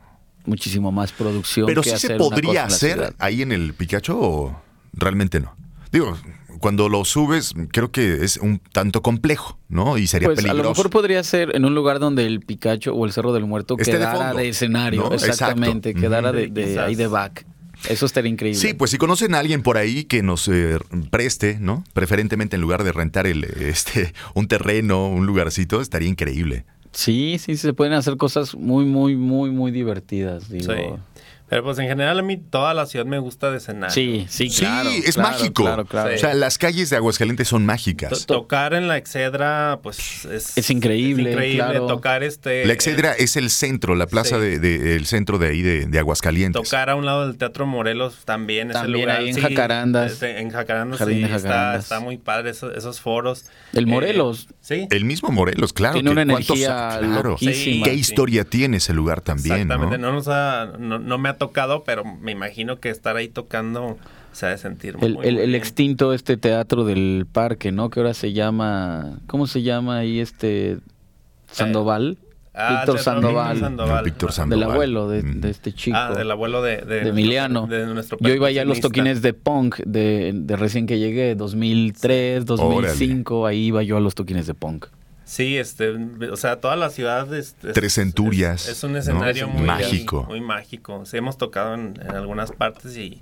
[0.48, 1.68] muchísimo más producción.
[1.68, 4.62] Pero que sí se hacer podría hacer ahí en el Picacho o
[4.94, 5.56] realmente no.
[5.92, 6.18] Digo,
[6.60, 9.98] cuando lo subes, creo que es un tanto complejo, ¿no?
[9.98, 10.72] Y sería Pues a lo peligroso.
[10.72, 14.16] mejor podría ser en un lugar donde el Picacho o el Cerro del Muerto quedara
[14.16, 15.14] fondo, de, escenario, ¿no?
[15.14, 15.32] Exacto.
[15.32, 17.46] exactamente, quedara de, de ahí de back.
[17.90, 18.60] Eso estaría increíble.
[18.60, 20.80] Sí, pues si conocen a alguien por ahí que nos eh,
[21.10, 21.84] preste, ¿no?
[21.94, 26.66] Preferentemente en lugar de rentar el, este, un terreno, un lugarcito, estaría increíble.
[26.92, 30.50] Sí, sí, se pueden hacer cosas muy, muy, muy, muy divertidas.
[30.50, 31.00] Digo.
[31.50, 33.94] Pero pues en general a mí toda la ciudad me gusta de escenario.
[33.94, 34.90] Sí, sí, Sí, claro.
[34.90, 35.64] es claro, mágico.
[35.64, 36.14] Claro, claro.
[36.14, 38.26] O sea, las calles de Aguascalientes son To- mágicas.
[38.26, 41.58] tocar en la Excedra, pues es, Es increíble, es increíble.
[41.64, 41.88] claro.
[41.88, 42.66] Tocar este.
[42.66, 44.42] La Excedra es el centro, la plaza Sí.
[44.42, 46.62] de, de- el centro de ahí de, de Aguascalientes.
[46.62, 49.22] Tocar a un lado del Teatro Morelos también, ese También lugar.
[49.22, 50.12] ahí en sí, Jacarandas.
[50.14, 51.84] este, en Jacarandas, Jardín sí, de está, Jacarandas.
[51.84, 53.46] está muy padre esos, esos foros.
[53.74, 54.48] El Eh, Morelos.
[54.60, 54.88] sí.
[54.92, 55.94] El mismo Morelos, claro.
[55.94, 57.30] Tiene que una energía claro.
[57.32, 57.86] loquísima.
[57.86, 58.00] ¿Qué Sí.
[58.00, 59.56] historia tiene ese lugar también?
[59.62, 60.08] Exactamente, ¿no?
[60.10, 63.98] no, nos ha, no, no me ha tocado, pero me imagino que estar ahí tocando
[64.34, 67.90] se ha de sentir muy, El, muy el- extinto este teatro del parque, ¿no?
[67.90, 70.78] Que ahora se llama, ¿cómo se llama ahí este
[71.52, 72.18] Sandoval?
[72.60, 73.54] Ah, Víctor Sandoval.
[73.54, 73.98] Víctor Sandoval.
[74.00, 74.36] No, Víctor Ajá.
[74.36, 74.60] Sandoval.
[74.68, 75.42] Del abuelo de, Mm.
[75.42, 75.96] de este chico.
[75.98, 77.68] Ah, del abuelo de, de, de nuestro- Emiliano.
[77.68, 81.36] de nuestro Yo iba allá a los toquines de punk de, de recién que llegué,
[81.36, 84.88] 2003, 2005, ahí iba yo a los toquines de punk.
[85.30, 85.90] Sí, este,
[86.32, 89.64] o sea, toda la ciudad es, es- Tres centurias, Es, es un escenario Es muy
[89.68, 90.24] mágico.
[90.24, 91.06] Muy mágico.
[91.06, 93.18] Sí, hemos tocado en, en algunas partes y,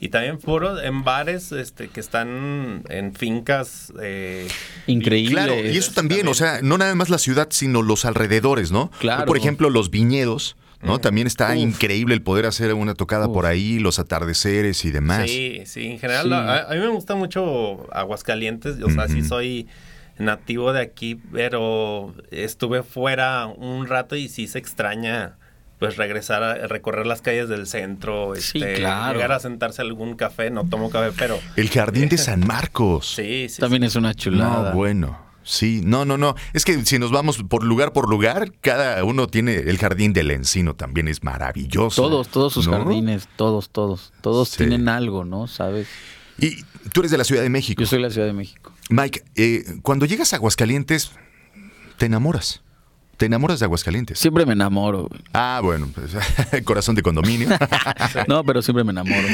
[0.00, 3.92] y también foros en bares este, que están en fincas.
[4.02, 4.48] Eh,
[4.86, 5.32] Increíble.
[5.34, 8.90] Claro, y eso también, o sea, no nada más la ciudad, sino los alrededores, ¿no?
[8.98, 9.26] Claro.
[9.26, 10.98] Por ejemplo, los viñedos, ¿no?
[10.98, 11.56] También está Uf.
[11.56, 13.34] increíble el poder hacer una tocada Uf.
[13.34, 15.28] por ahí, los atardeceres y demás.
[15.28, 16.32] Sí, sí, en general Sí.
[16.32, 19.68] A, a mí me gusta mucho Aguascalientes, o sea, sí soy
[20.20, 25.36] nativo de aquí, pero estuve fuera un rato y sí se extraña
[25.78, 29.14] pues regresar a recorrer las calles del centro, Sí, este, claro.
[29.14, 33.06] llegar a sentarse a algún café, no tomo café, pero El jardín de San Marcos.
[33.16, 33.86] sí, sí, También sí.
[33.86, 34.70] es una chulada.
[34.70, 35.30] No, bueno.
[35.42, 36.34] Sí, no, no, no.
[36.52, 40.30] Es que si nos vamos por lugar por lugar, cada uno tiene el jardín del
[40.32, 42.02] encino, también es maravilloso.
[42.02, 42.74] Todos, todos sus ¿no?
[42.74, 44.12] jardines, todos, todos.
[44.20, 44.58] Todos Sí.
[44.58, 45.46] tienen algo, ¿no?
[45.46, 45.88] ¿Sabes?
[46.40, 47.80] Y tú eres de la Ciudad de México.
[47.80, 48.72] Yo soy de la Ciudad de México.
[48.88, 51.12] Mike, eh, cuando llegas a Aguascalientes,
[51.98, 52.62] te enamoras.
[53.16, 54.18] Te enamoras de Aguascalientes.
[54.18, 55.06] Siempre me enamoro.
[55.08, 55.20] güey.
[55.34, 56.12] Ah, bueno, pues,
[56.64, 57.48] corazón de condominio.
[58.28, 59.28] No, pero siempre me enamoro.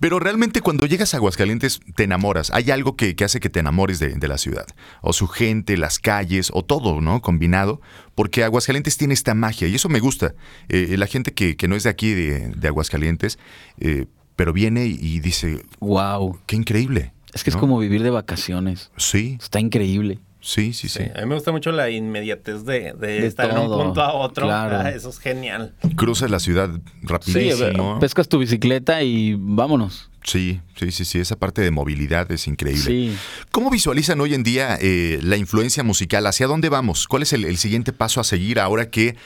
[0.00, 2.50] Pero realmente cuando llegas a Aguascalientes te enamoras.
[2.50, 4.66] Hay algo que, que hace que te enamores de, de la ciudad.
[5.00, 7.22] O su gente, las calles, o todo, ¿no?
[7.22, 7.80] Combinado.
[8.14, 10.34] Porque Aguascalientes tiene esta magia y eso me gusta.
[10.68, 13.38] Eh, la gente que, que no es de aquí, de, de Aguascalientes,
[13.78, 14.06] eh,
[14.36, 16.38] pero viene y, dice, Wow.
[16.46, 17.12] qué increíble.
[17.34, 17.60] Es que es ¿no?
[17.60, 18.90] como vivir de vacaciones.
[18.96, 20.18] Sí, Está increíble.
[20.40, 21.04] sí, sí, sí.
[21.04, 23.84] Sí, a mí me gusta mucho la inmediatez de, de De estar en un todo,
[23.84, 24.46] punto a otro.
[24.46, 24.78] claro.
[24.80, 25.74] Ah, eso es genial.
[25.96, 27.98] Cruzas la ciudad Sí, rapidísimo.
[28.00, 30.10] pescas tu bicicleta y vámonos.
[30.24, 31.18] Sí, sí, sí, sí.
[31.18, 32.82] Esa parte de movilidad es increíble.
[32.84, 33.16] Sí.
[33.50, 36.26] ¿Cómo visualizan hoy en día eh, la influencia musical?
[36.26, 37.08] ¿Hacia dónde vamos?
[37.08, 39.16] ¿Cuál es el, el siguiente paso a seguir ahora que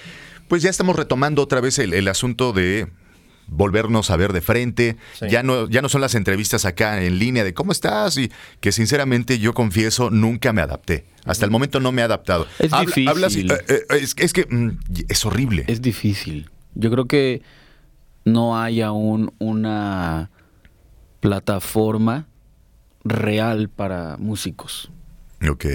[0.49, 2.87] pues ya estamos retomando otra vez el, el asunto de
[3.49, 4.97] volvernos a ver de frente.
[5.19, 5.27] Sí.
[5.29, 8.31] Ya no, ya no son las entrevistas acá en línea de cómo estás y
[8.61, 11.07] que sinceramente yo confieso nunca me adapté.
[11.25, 12.47] Hasta el momento no me he adaptado.
[12.59, 13.09] Es difícil.
[13.09, 14.79] hablas- eh, eh, es, es que mm,
[15.09, 15.65] es horrible.
[15.69, 16.51] Es difícil.
[16.75, 17.43] Yo creo que
[18.25, 20.31] no hay aún una
[21.21, 22.27] plataforma
[23.05, 24.91] real para músicos.
[25.49, 25.67] Ok.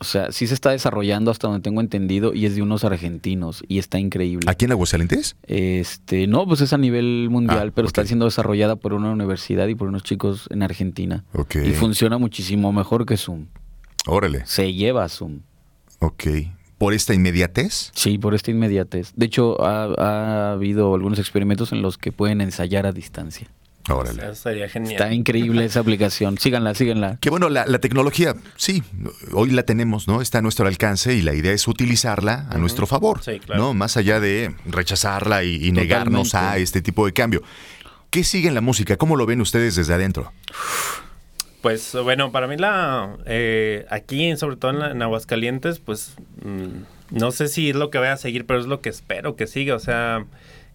[0.00, 3.62] O sea, sí se está desarrollando hasta donde tengo entendido y es de unos argentinos
[3.68, 4.46] y está increíble.
[4.50, 5.36] ¿Aquí en Aguascalientes?
[5.46, 9.68] Este, no, pues es a nivel mundial, Ah, pero está siendo desarrollada por una universidad
[9.68, 11.24] y por unos chicos en Argentina.
[11.34, 11.56] Ok.
[11.56, 13.48] Y funciona muchísimo mejor que Zoom.
[14.06, 14.46] Órale.
[14.46, 15.40] Se lleva Zoom.
[15.98, 16.24] Ok.
[16.78, 17.90] ¿Por esta inmediatez?
[17.94, 19.12] Sí, por esta inmediatez.
[19.14, 23.48] De hecho, ha, ha habido algunos experimentos en los que pueden ensayar a distancia.
[23.88, 24.22] Órale.
[24.24, 24.92] Eso sería genial.
[24.92, 26.38] Está increíble esa aplicación.
[26.38, 27.16] Síganla, síganla.
[27.20, 28.82] Que bueno, la, la tecnología, sí,
[29.32, 30.20] hoy la tenemos, ¿no?
[30.20, 33.62] Está a nuestro alcance y la idea es utilizarla a nuestro favor, Sí, claro.
[33.62, 33.74] ¿no?
[33.74, 37.42] Más allá de rechazarla y, y negarnos a este tipo de cambio.
[38.10, 38.96] ¿Qué sigue en la música?
[38.96, 40.32] ¿Cómo lo ven ustedes desde adentro?
[41.62, 47.16] Pues bueno, para mí la eh, aquí, sobre todo en, la- en Aguascalientes, pues mm,
[47.18, 49.46] no sé si es lo que voy a seguir, pero es lo que espero que
[49.46, 49.74] siga.
[49.74, 50.24] O sea,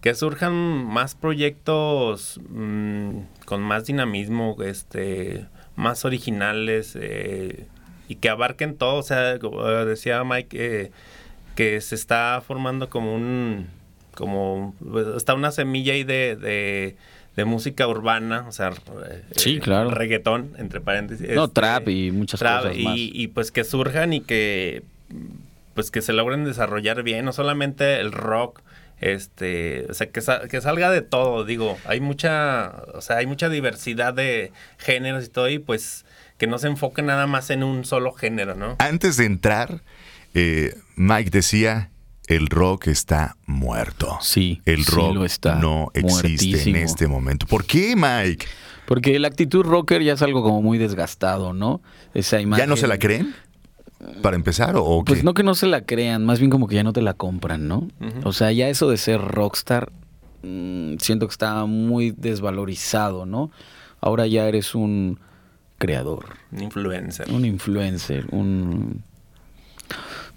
[0.06, 7.66] que surjan más proyectos mm, con más dinamismo, este, más originales eh,
[8.06, 8.98] y que abarquen todo.
[8.98, 10.90] O sea, como decía Mike, eh,
[11.56, 13.66] que se está formando como un,
[14.14, 14.76] como
[15.16, 16.96] está una semilla ahí de, de,
[17.34, 18.68] de música urbana, o sea,
[19.10, 19.90] eh, Sí, eh, claro.
[19.90, 21.30] reggaetón, entre paréntesis.
[21.34, 22.94] No, este, trap y muchas trap, cosas y, más.
[22.96, 24.84] y pues que surjan y que
[25.74, 28.62] pues que se logren desarrollar bien, no solamente el rock,
[29.00, 33.26] este, o sea, que, sa- que salga de todo, digo, hay mucha, o sea, hay
[33.26, 36.04] mucha diversidad de géneros y todo, y pues
[36.38, 38.76] que no se enfoque nada más en un solo género, ¿no?
[38.78, 39.80] Antes de entrar,
[40.34, 41.90] eh, Mike decía,
[42.26, 44.18] el rock está muerto.
[44.20, 45.54] Sí, El sí rock lo está.
[45.56, 47.46] no existe en este momento.
[47.46, 48.46] ¿Por qué, Mike?
[48.86, 51.80] Porque la actitud rocker ya es algo como muy desgastado, ¿no?
[52.14, 52.64] Esa imagen.
[52.64, 53.34] ¿Ya no se la creen?
[54.22, 55.12] ¿Para empezar o, qué?
[55.12, 57.14] Pues no que no se la crean, más bien como que ya no te la
[57.14, 57.88] compran, ¿no?
[58.24, 59.92] O sea, ya eso de ser rockstar,
[60.42, 63.50] mm, siento que está muy desvalorizado, ¿no?
[64.00, 65.18] Ahora ya eres un
[65.78, 67.30] creador, Un influencer.
[67.30, 69.02] un influencer, un...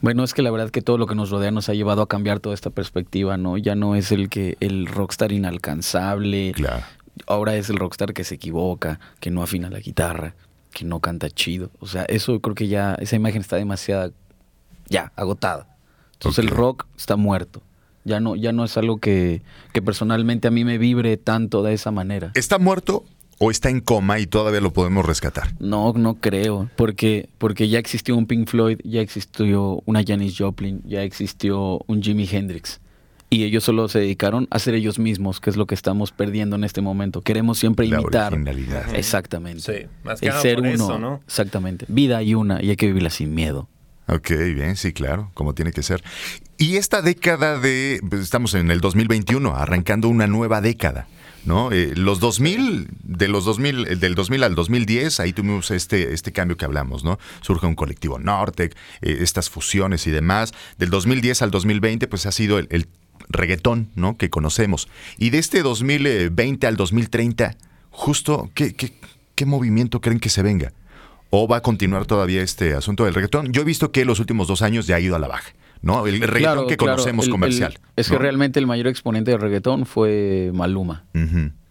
[0.02, 2.08] Bueno, es que la verdad que todo lo que nos rodea nos ha llevado a
[2.08, 3.58] cambiar toda esta perspectiva, ¿no?
[3.58, 6.54] Ya no es el que el rockstar inalcanzable.
[6.56, 6.86] Claro.
[7.28, 10.36] Ahora es el rockstar que se equivoca, que no afina la guitarra,
[10.72, 11.72] que no canta chido.
[11.80, 14.14] O sea, eso creo que ya, esa imagen está demasiado,
[14.88, 15.68] ya, agotada.
[16.14, 17.62] Entonces el rock está muerto.
[18.06, 19.42] Ya no, ya no es algo que,
[19.74, 22.32] que personalmente a mí me vibre tanto de esa manera.
[22.36, 23.06] ¿Está muerto
[23.40, 25.54] o está en coma y todavía lo podemos rescatar?
[25.60, 30.82] No, no creo, porque, porque ya existió un Pink Floyd, ya existió una Janis Joplin,
[30.86, 32.80] ya existió un Jimi Hendrix.
[33.32, 36.56] Y ellos solo se dedicaron a ser ellos mismos, que es lo que estamos perdiendo
[36.56, 37.22] en este momento.
[37.22, 38.34] Queremos siempre La imitar.
[38.34, 38.96] originalidad.
[38.96, 39.62] Exactamente.
[39.62, 40.74] Sí, más que El nada ser por uno.
[40.74, 41.22] eso, ¿no?
[41.28, 41.86] Exactamente.
[41.90, 43.70] Vida hay una y hay que vivirla sin miedo.
[44.08, 46.04] Ok, bien, sí, claro, como tiene que ser.
[46.58, 51.08] Y esta década de, pues, estamos en el 2021, arrancando una nueva década,
[51.46, 51.72] ¿no?
[51.72, 56.32] Eh, los 2000, de los 2000, eh, del 2000 al 2010, ahí tuvimos este, este
[56.32, 57.20] cambio que hablamos, ¿no?
[57.42, 60.52] Surge un colectivo Nortec, eh, estas fusiones y demás.
[60.80, 62.88] Del 2010 al 2020, pues ha sido el, el
[63.30, 64.18] reggaetón, ¿no?
[64.18, 64.88] Que conocemos.
[65.18, 67.56] Y de este 2020 al 2030,
[67.92, 68.94] justo, ¿qué, qué,
[69.36, 70.74] qué movimiento creen que se venga?
[71.30, 73.52] ¿O va a continuar todavía este asunto del reggaetón?
[73.54, 75.52] Yo he visto que los últimos dos años ya ha ido a la baja,
[75.84, 76.08] ¿no?
[76.08, 77.74] El reggaetón Claro, que claro, conocemos el- comercial.
[77.74, 81.04] el- es que realmente el mayor exponente del reggaetón fue Maluma.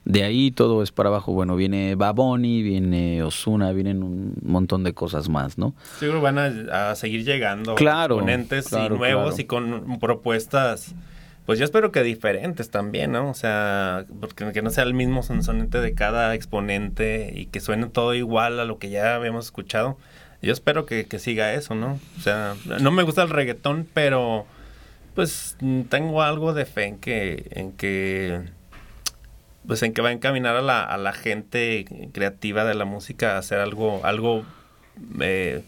[0.05, 1.33] De ahí todo es para abajo.
[1.35, 5.75] Bueno, viene Baboni, viene Osuna, vienen un montón de cosas más, ¿no?
[6.01, 9.43] Que van a, a seguir llegando Claro, exponentes claro, y nuevos claro.
[9.43, 10.95] y con propuestas,
[11.49, 13.31] pues yo espero que diferentes también, ¿no?
[13.31, 17.87] O sea, porque que no sea el mismo sonsonete de cada exponente y que suene
[17.87, 19.97] todo igual a lo que ya habíamos escuchado.
[20.43, 21.99] Yo espero que, que siga eso, ¿no?
[22.19, 24.45] O sea, no me gusta el reggaetón, pero
[25.15, 25.57] pues
[25.89, 28.43] tengo algo de fe en que, en que
[29.67, 33.37] pues en que va a encaminar a la, a la gente creativa de la música
[33.37, 34.45] a hacer algo, algo
[35.19, 35.63] eh,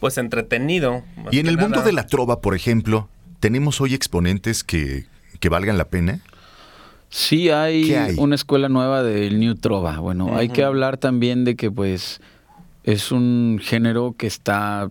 [0.00, 1.04] pues entretenido.
[1.30, 3.08] Y en el mundo de la trova, por ejemplo,
[3.38, 5.06] ¿tenemos hoy exponentes que,
[5.40, 6.20] que valgan la pena?
[7.08, 9.98] Sí hay, una escuela nueva del New Trova.
[9.98, 12.20] Bueno, hay que hablar también de que pues
[12.84, 14.90] es un género que está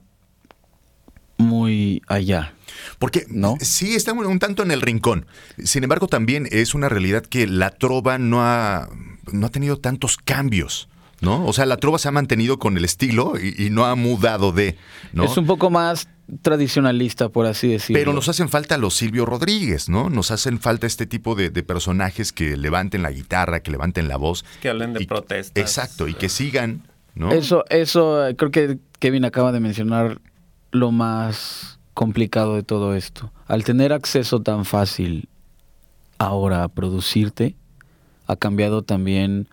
[1.38, 2.54] muy allá.
[3.00, 3.56] Porque ¿No?
[3.62, 5.28] sí, está un, un tanto en el rincón.
[5.64, 8.89] Sin embargo, también es una realidad que la trova no ha,
[9.32, 10.89] no ha tenido tantos cambios,
[11.22, 11.45] ¿no?
[11.45, 14.52] O sea, la trova se ha mantenido con el estilo y, y no ha mudado
[14.52, 14.76] de,
[15.14, 15.24] ¿no?
[15.24, 16.10] Es un poco más
[16.41, 17.99] tradicionalista, por así decirlo.
[17.99, 20.09] Pero nos hacen falta los Silvio Rodríguez, ¿no?
[20.09, 24.17] Nos hacen falta este tipo de, de personajes que levanten la guitarra, que levanten la
[24.17, 24.45] voz.
[24.61, 25.61] Que hablen de Y- protestas.
[25.61, 26.84] Exacto, y que sigan,
[27.15, 27.32] ¿no?
[27.32, 30.19] Eso, eso, creo que Kevin acaba de mencionar
[30.71, 33.32] lo más complicado de todo esto.
[33.47, 35.27] Al tener acceso tan fácil
[36.17, 37.55] ahora a producirte,
[38.27, 39.47] ha cambiado también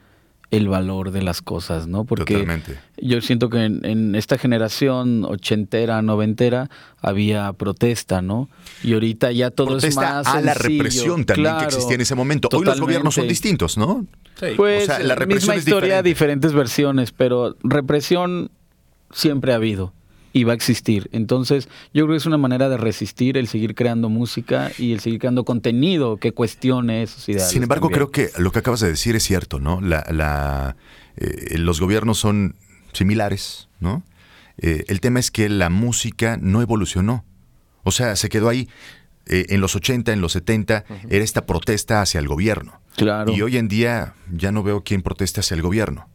[0.56, 2.04] el valor de las cosas, ¿no?
[2.04, 2.78] Porque Totalmente.
[2.96, 6.68] yo siento que en, en esta generación ochentera, noventera,
[7.00, 8.48] había protesta, ¿no?
[8.82, 12.14] Y ahorita ya todo es Protesta más a la represión también que existía en ese
[12.14, 12.48] momento.
[12.52, 14.06] Hoy los gobiernos son distintos, ¿no?
[14.56, 16.08] Pues, o sea, la represión misma es historia, diferente.
[16.08, 18.50] diferentes versiones, pero represión
[19.10, 19.92] siempre ha habido
[20.36, 21.08] y va a existir.
[21.12, 25.00] Entonces, yo creo que es una manera de resistir el seguir creando música y el
[25.00, 27.48] seguir creando contenido que cuestione esos ideales.
[27.48, 28.10] Sin embargo, también.
[28.10, 29.80] creo que lo que acabas de decir es cierto, ¿no?
[29.80, 30.76] La, la,
[31.16, 32.54] eh, los gobiernos son
[32.92, 34.04] similares, ¿no?
[34.58, 37.24] Eh, el tema es que la música no evolucionó.
[37.82, 38.68] O sea, se quedó ahí.
[39.24, 42.82] Eh, en los 80, en los 70, era esta protesta hacia el gobierno.
[42.96, 43.32] Claro.
[43.32, 46.10] Y hoy en día ya no veo quién proteste hacia el gobierno.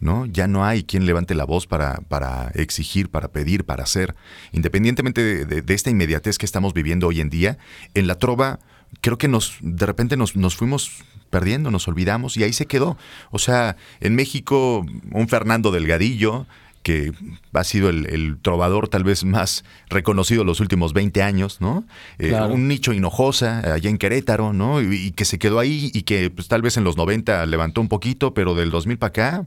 [0.00, 0.26] ¿No?
[0.26, 4.14] Ya no hay quien levante la voz para, para exigir, para pedir, para hacer.
[4.52, 7.58] Independientemente de, de- de esta inmediatez que estamos viviendo hoy en día,
[7.94, 8.58] en la trova
[9.00, 10.90] creo que nos de repente nos, nos fuimos
[11.30, 12.96] perdiendo, nos olvidamos y ahí se quedó.
[13.30, 16.46] O sea, en México, un Fernando Delgadillo,
[16.84, 17.12] que
[17.52, 21.84] ha sido el, el trovador tal vez más reconocido los últimos 20 años, ¿no?
[22.20, 22.54] Eh, Claro.
[22.54, 24.80] Un nicho Hinojosa, allá en Querétaro, ¿no?
[24.80, 27.80] Y, y que se quedó ahí y que pues, tal vez en los 90 levantó
[27.80, 29.46] un poquito, pero del 2000 para acá,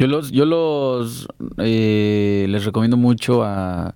[0.00, 3.94] Yo los, yo los eh, les recomiendo mucho a,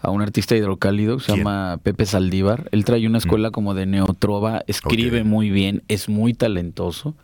[0.00, 2.68] a un artista hidrocálido que se llama Pepe Saldívar.
[2.72, 7.14] Él trae una escuela como de neotrova, escribe muy bien, es muy talentoso.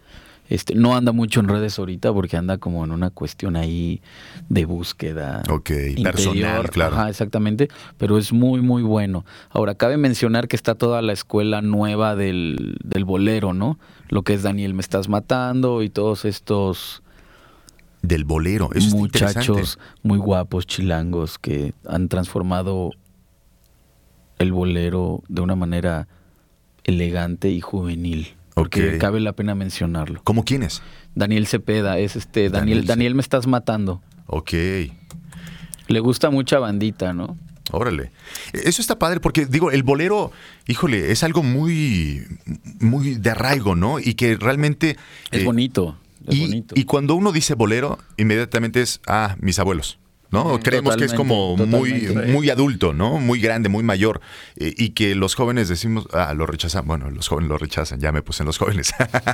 [0.49, 4.01] Este, no anda mucho en redes ahorita porque anda como en una cuestión ahí
[4.49, 5.43] de búsqueda.
[5.51, 6.12] Ok, interior.
[6.12, 6.97] personal, claro.
[6.97, 7.68] Ajá, exactamente,
[7.99, 9.26] pero es muy, muy bueno.
[9.51, 13.78] Ahora, cabe mencionar que está toda la escuela nueva del, del bolero, ¿no?
[14.09, 17.03] Lo que es Daniel Me Estás Matando y todos estos
[18.09, 18.71] del bolero.
[18.75, 22.91] Eso muchachos muy guapos, chilangos, que han transformado
[24.39, 26.09] el bolero de una manera
[26.85, 28.35] elegante y juvenil.
[28.55, 30.21] Porque cabe la pena mencionarlo.
[30.25, 30.83] ¿Cómo quiénes?
[31.15, 34.03] Daniel Cepeda, es este, Daniel, Daniel Daniel, me estás matando.
[34.27, 34.53] Ok.
[35.87, 37.39] Le gusta mucha bandita, ¿no?
[37.71, 38.11] Órale.
[38.53, 40.33] Eso está padre porque, digo, el bolero,
[40.67, 42.25] híjole, es algo muy,
[42.81, 44.01] muy de arraigo, ¿no?
[44.01, 44.97] Y que realmente...
[45.31, 45.97] Es eh, bonito.
[46.29, 46.74] Es y, bonito.
[46.76, 49.99] y cuando uno dice bolero, inmediatamente es, ah, mis abuelos.
[50.31, 50.59] ¿No?
[50.59, 53.18] Mm, Creemos que es como muy, muy adulto, ¿no?
[53.18, 54.20] Muy grande, muy mayor.
[54.57, 56.87] eh, y que los jóvenes decimos, ah, lo rechazan.
[56.87, 58.93] Bueno, los jóvenes lo rechazan, ya me puse en los jóvenes.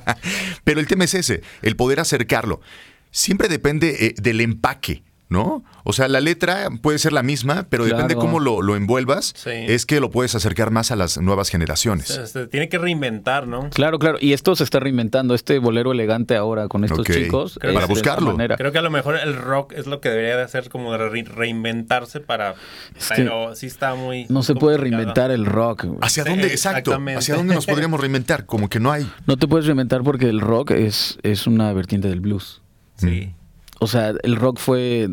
[0.65, 2.61] Pero el tema es ese, el poder acercarlo.
[3.11, 5.65] Siempre depende eh, del empaque, ¿no?
[5.85, 9.51] O sea, la letra puede ser la misma, pero depende cómo lo, lo envuelvas, Sí.
[9.51, 12.07] es que lo puedes acercar más a las nuevas generaciones.
[12.09, 13.71] Se, se tiene que reinventar, ¿no?
[13.71, 14.19] Claro, claro.
[14.21, 15.35] Y esto se está reinventando.
[15.35, 17.59] Este bolero elegante ahora con estos chicos.
[17.61, 18.33] Para es de esta buscarlo.
[18.33, 18.57] manera.
[18.57, 20.99] Creo que a lo mejor el rock es lo que debería de hacer, como de
[21.09, 22.55] re- reinventarse para...
[22.97, 24.27] Es que pero sí está muy...
[24.29, 25.87] No se puede reinventar el rock.
[26.01, 26.47] ¿Hacia Sí, dónde?
[26.49, 26.79] Exacto.
[26.79, 27.19] exactamente.
[27.19, 28.47] ¿Hacia dónde nos podríamos reinventar?
[28.47, 29.11] Como que no hay.
[29.27, 32.63] No te puedes reinventar porque el rock es, es una vertiente del blues.
[32.97, 33.33] Sí.
[33.85, 35.09] O sea, el rock fue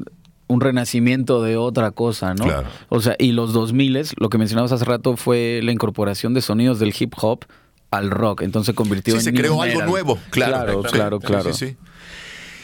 [0.47, 2.45] un renacimiento de otra cosa, ¿no?
[2.45, 2.67] Claro.
[2.89, 6.80] O sea, y los 2000 lo que mencionabas hace rato fue la incorporación de sonidos
[6.80, 7.45] del hip hop
[7.89, 8.41] al rock.
[8.41, 9.89] Entonces se convirtió Sí, en se creó new algo metal.
[9.89, 10.82] nuevo, claro.
[10.82, 11.53] Claro, claro, sí, claro.
[11.53, 11.78] Sí, sí.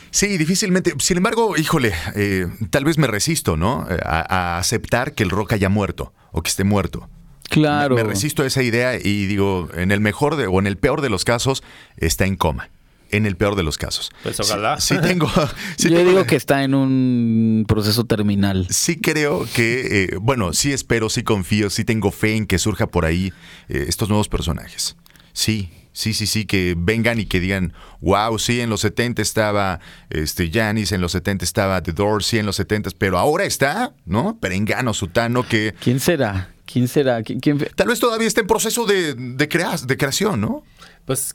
[0.10, 0.94] Sí, difícilmente.
[1.00, 3.86] Sin embargo, híjole, eh, tal vez me resisto, ¿no?
[3.90, 7.10] Eh, A, a aceptar que el rock haya muerto o que esté muerto.
[7.50, 7.96] Claro.
[7.96, 10.78] Me, me resisto a esa idea y digo, en el mejor de, o en el
[10.78, 11.64] peor de los casos,
[11.98, 12.70] está en coma.
[13.12, 14.12] En el peor de los casos.
[14.24, 14.80] Pues ojalá.
[14.80, 15.28] Sí, sí tengo.
[15.78, 18.68] sí Yo tengo digo que está en un proceso terminal.
[18.70, 22.88] Sí creo que, eh, bueno, sí espero, sí confío, sí tengo fe en que surja
[22.88, 23.32] por ahí
[23.70, 24.96] eh, estos nuevos personajes.
[25.34, 29.80] Sí, sí, sí, sí, que vengan y que digan, wow, sí, en los 70 estaba
[30.10, 33.94] este Janis, en los 70 estaba The Doors, sí, en los 70, pero ahora está,
[34.06, 34.38] ¿no?
[34.40, 36.50] Perengano, Sutano, que ¿Quién será?
[36.66, 37.24] ¿Quién será?
[37.24, 40.64] ¿Quién, quién- tal vez todavía está en proceso de, de, crea- de creación, ¿no?
[41.08, 41.32] Pues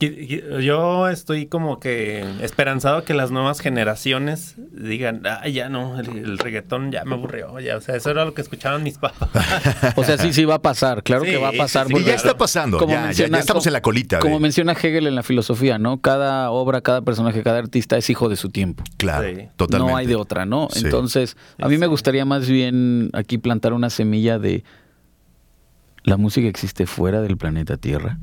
[0.60, 6.36] yo estoy como que esperanzado que las nuevas generaciones digan, ah, ya no, el, el
[6.38, 9.30] reggaetón ya me aburrió, ya, o sea, eso era lo que escuchaban mis papás.
[9.96, 11.02] O sea, sí, sí va a pasar.
[11.02, 11.86] Claro Sí, que va a pasar.
[11.86, 13.80] sí, sí, Y ya está pasando, como ya, ya, menciona- ya estamos como- en la
[13.80, 14.16] colita.
[14.16, 16.02] de- Como menciona Hegel en la filosofía, ¿no?
[16.02, 18.84] Cada obra, cada personaje, cada artista es hijo de su tiempo.
[18.98, 19.48] claro, Sí.
[19.56, 19.90] totalmente.
[19.92, 20.68] No hay de otra, ¿no?
[20.70, 20.82] Sí.
[20.84, 24.64] Entonces, a mí me gustaría más bien aquí plantar una semilla de
[26.04, 28.18] la música existe fuera del planeta Tierra.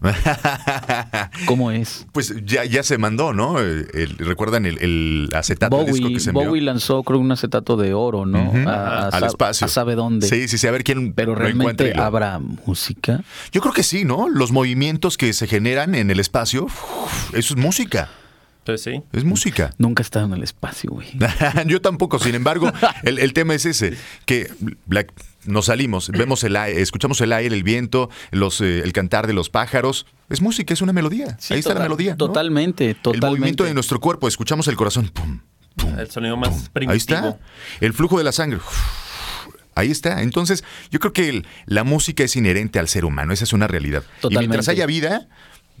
[1.46, 2.06] ¿Cómo es?
[2.12, 3.58] Pues ya, ya se mandó, ¿no?
[3.60, 6.46] El- el- ¿Recuerdan el, el acetato del disco Bowie, que se envió?
[6.48, 8.42] Bowie lanzó creo un acetato de oro, ¿no?
[8.50, 8.68] Ujú.
[8.68, 9.64] A- a Al espacio.
[9.66, 10.26] a sabe dónde.
[10.28, 13.22] Sí, sí, sí, a ver quién Pero lo realmente lo- habrá música.
[13.52, 14.28] Yo creo que sí, ¿no?
[14.28, 16.66] Los movimientos que se generan en el espacio,
[17.32, 18.08] eso es música.
[18.68, 19.02] Pues sí.
[19.12, 19.72] Es música.
[19.78, 21.06] Nunca he estado en el espacio, güey.
[21.66, 22.70] Yo tampoco, sin embargo,
[23.02, 23.96] el, el tema es ese,
[24.26, 24.52] que
[24.90, 25.06] la-
[25.46, 29.32] nos salimos, vemos el aire, escuchamos el aire, el viento, los, eh, el cantar de
[29.32, 30.04] los pájaros.
[30.28, 31.38] Es música, es una melodía.
[31.40, 32.10] Sí, Ahí está la melodía.
[32.10, 32.16] ¿no?
[32.18, 33.26] Totalmente, El totalmente.
[33.30, 35.08] movimiento de nuestro cuerpo, escuchamos el corazón.
[35.08, 35.40] pum,
[35.96, 36.92] El sonido más primitivo.
[36.92, 37.38] Ahí está.
[37.80, 38.60] El flujo de la sangre.
[39.74, 40.20] Ahí está.
[40.20, 43.32] Entonces, yo creo que el- la música es inherente al ser humano.
[43.32, 44.02] Esa es una realidad.
[44.02, 44.48] Y Totalmente.
[44.48, 45.28] mientras haya vida,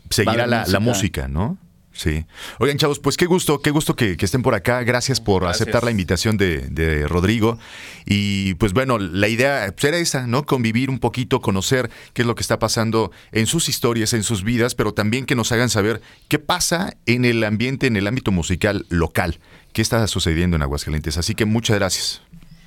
[0.08, 1.58] seguirá la, la música, ¿no?
[1.98, 2.26] Sí.
[2.60, 4.84] Oigan, chavos, pues qué gusto, qué gusto que, que estén por acá.
[4.84, 5.62] Gracias por Gracias.
[5.62, 7.58] aceptar la invitación de, de Rodrigo.
[8.06, 10.46] Y pues bueno, la idea pues, era esa, ¿no?
[10.46, 14.44] Convivir un poquito, conocer qué es lo que está pasando en sus historias, en sus
[14.44, 18.30] vidas, pero también que nos hagan saber qué pasa en el ambiente, en el ámbito
[18.30, 19.40] musical local.
[19.72, 21.18] ¿Qué está sucediendo en Aguascalientes?
[21.18, 22.22] Así que muchas gracias.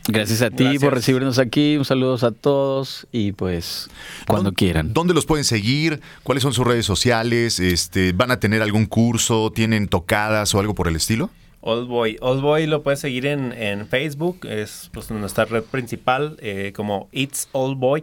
[0.08, 0.84] Gracias a ti Gracias.
[0.84, 1.78] por recibirnos aquí.
[1.78, 3.89] Un saludo a todos y pues
[4.28, 4.93] cuando ¿Dó- quieran.
[4.93, 6.02] ¿Dónde los pueden seguir?
[6.24, 7.60] ¿Cuáles son sus redes sociales?
[7.60, 9.52] Este, ¿Van a tener algún curso?
[9.54, 11.30] ¿Tienen tocadas o algo por el estilo?
[11.62, 12.18] Old Boy.
[12.22, 17.08] Old Boy lo puedes seguir en, en Facebook, es pues, nuestra red principal, eh, como
[17.12, 18.02] It's Old Boy.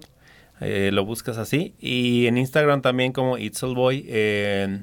[0.61, 1.75] eh, lo buscas así.
[1.81, 4.05] Y en Instagram también como It's Old Boy.
[4.09, 4.81] eh,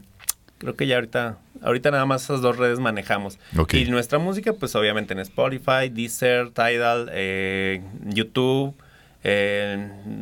[0.66, 3.38] creo que ya ahorita, ahorita nada más esas dos redes manejamos.
[3.72, 8.76] Y nuestra música, pues obviamente en Spotify, Deezer, Tidal, eh, YouTube,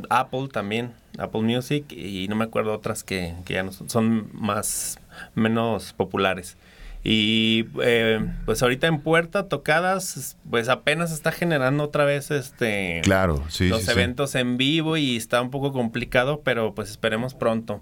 [0.10, 4.30] Apple también, Apple Music y no me acuerdo otras que, que ya no son, son
[4.34, 5.00] más,
[5.36, 6.58] menos populares.
[7.06, 13.44] Y eh, pues ahorita en Puerta Tocadas, pues apenas está generando otra vez este Claro,
[13.50, 13.68] sí.
[13.68, 13.92] los sí, sí.
[13.92, 17.82] eventos en vivo y está un poco complicado, pero pues esperemos pronto.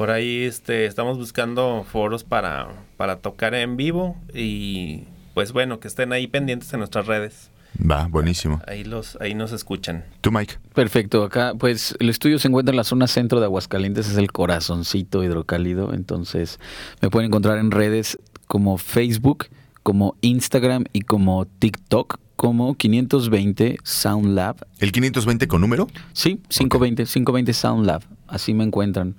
[0.00, 5.88] Por ahí este estamos buscando foros para, para tocar en vivo y pues bueno, que
[5.88, 7.50] estén ahí pendientes en nuestras redes.
[7.78, 8.62] Va, buenísimo.
[8.66, 10.06] Ahí los ahí nos escuchan.
[10.22, 10.54] ¿Tú, Mike?
[10.72, 14.32] Perfecto, acá pues el estudio se encuentra en la zona centro de Aguascalientes, es el
[14.32, 16.58] corazoncito hidrocálido, entonces
[17.02, 19.48] me pueden encontrar en redes como Facebook,
[19.82, 24.66] como Instagram y como TikTok como 520 Sound Lab.
[24.78, 25.88] ¿El 520 con número?
[26.14, 29.14] Sí, 520, 520 Sound Lab, así me encuentran.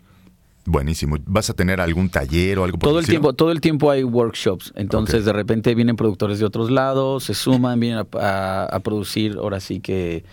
[0.65, 1.17] Buenísimo.
[1.25, 4.03] ¿Vas a tener algún taller o algo por Todo el tiempo, todo el tiempo hay
[4.03, 4.71] workshops.
[4.75, 9.37] Entonces de repente vienen productores de otros lados, se suman, vienen a, a- a producir
[9.37, 10.23] ahora sí que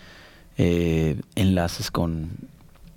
[0.57, 2.29] eh, enlaces con,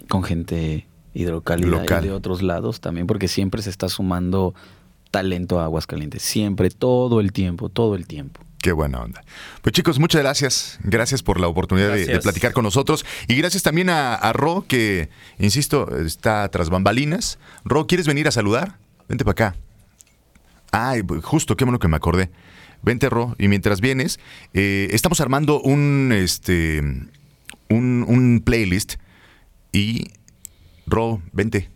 [0.09, 2.05] con gente hidrocálida Local.
[2.05, 4.55] y de otros lados también, porque siempre se está sumando
[5.11, 6.23] talento a Aguascalientes.
[6.23, 8.41] Siempre, todo el tiempo, todo el tiempo.
[8.63, 9.23] Qué buena onda.
[9.61, 10.79] Pues chicos, muchas gracias.
[10.85, 13.05] Gracias por la oportunidad de- platicar con nosotros.
[13.27, 17.39] Y gracias también a, a Ro, que, insisto, está tras bambalinas.
[17.65, 18.79] Ro, ¿quieres venir a saludar?
[19.09, 19.57] Vente para acá.
[20.71, 22.31] Ay, justo, qué bueno que me acordé.
[22.83, 23.35] Vente, Ro.
[23.37, 24.21] Y mientras vienes,
[24.55, 26.79] eh, estamos armando un, este,
[27.69, 28.95] un, un playlist.
[29.73, 30.13] Y,
[30.87, 31.69] Ro, vente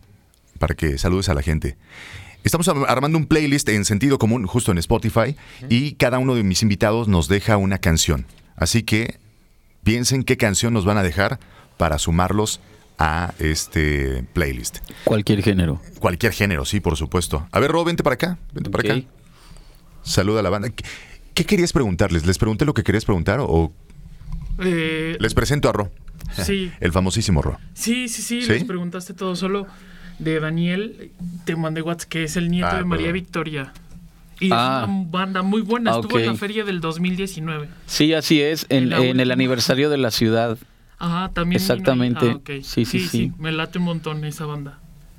[0.60, 1.76] para que saludes a la gente.
[2.46, 5.34] Estamos ar- armando un playlist en sentido común, justo en Spotify,
[5.68, 8.24] y cada uno de mis invitados nos deja una canción.
[8.54, 9.18] Así que
[9.82, 11.40] piensen qué canción nos van a dejar
[11.76, 12.60] para sumarlos
[12.98, 14.78] a este playlist.
[15.04, 15.80] Cualquier género.
[15.98, 17.48] Cualquier género, sí, por supuesto.
[17.50, 18.38] A ver, Ro, vente para acá.
[18.52, 19.06] Vente para acá.
[20.04, 20.70] Saluda a la banda.
[20.70, 20.84] ¿Qué,
[21.34, 22.26] qué querías preguntarles?
[22.26, 23.72] ¿Les pregunté lo que querías preguntar o
[24.60, 25.90] Eh, les presento a Ro?
[26.44, 26.70] Sí.
[26.80, 27.58] El famosísimo Ro.
[27.74, 28.48] sí, sí, sí, ¿Sí?
[28.52, 29.34] les preguntaste todo.
[29.34, 29.66] Solo
[30.18, 31.10] de Daniel,
[31.44, 33.14] te mandé WhatsApp, que es el nieto Ah, de María perdón.
[33.14, 33.72] Victoria.
[34.40, 34.82] Y Ah.
[34.84, 35.92] es una banda muy buena.
[35.94, 37.68] Ah, Estuvo en la feria del 2019.
[37.86, 40.58] Sí, así es, en, En la en el aniversario de la ciudad.
[40.98, 41.60] Ajá, también.
[41.60, 42.30] Exactamente.
[42.30, 42.50] Ah, ok.
[42.62, 43.32] Sí, sí, sí.
[43.38, 44.78] Me late un montón esa banda.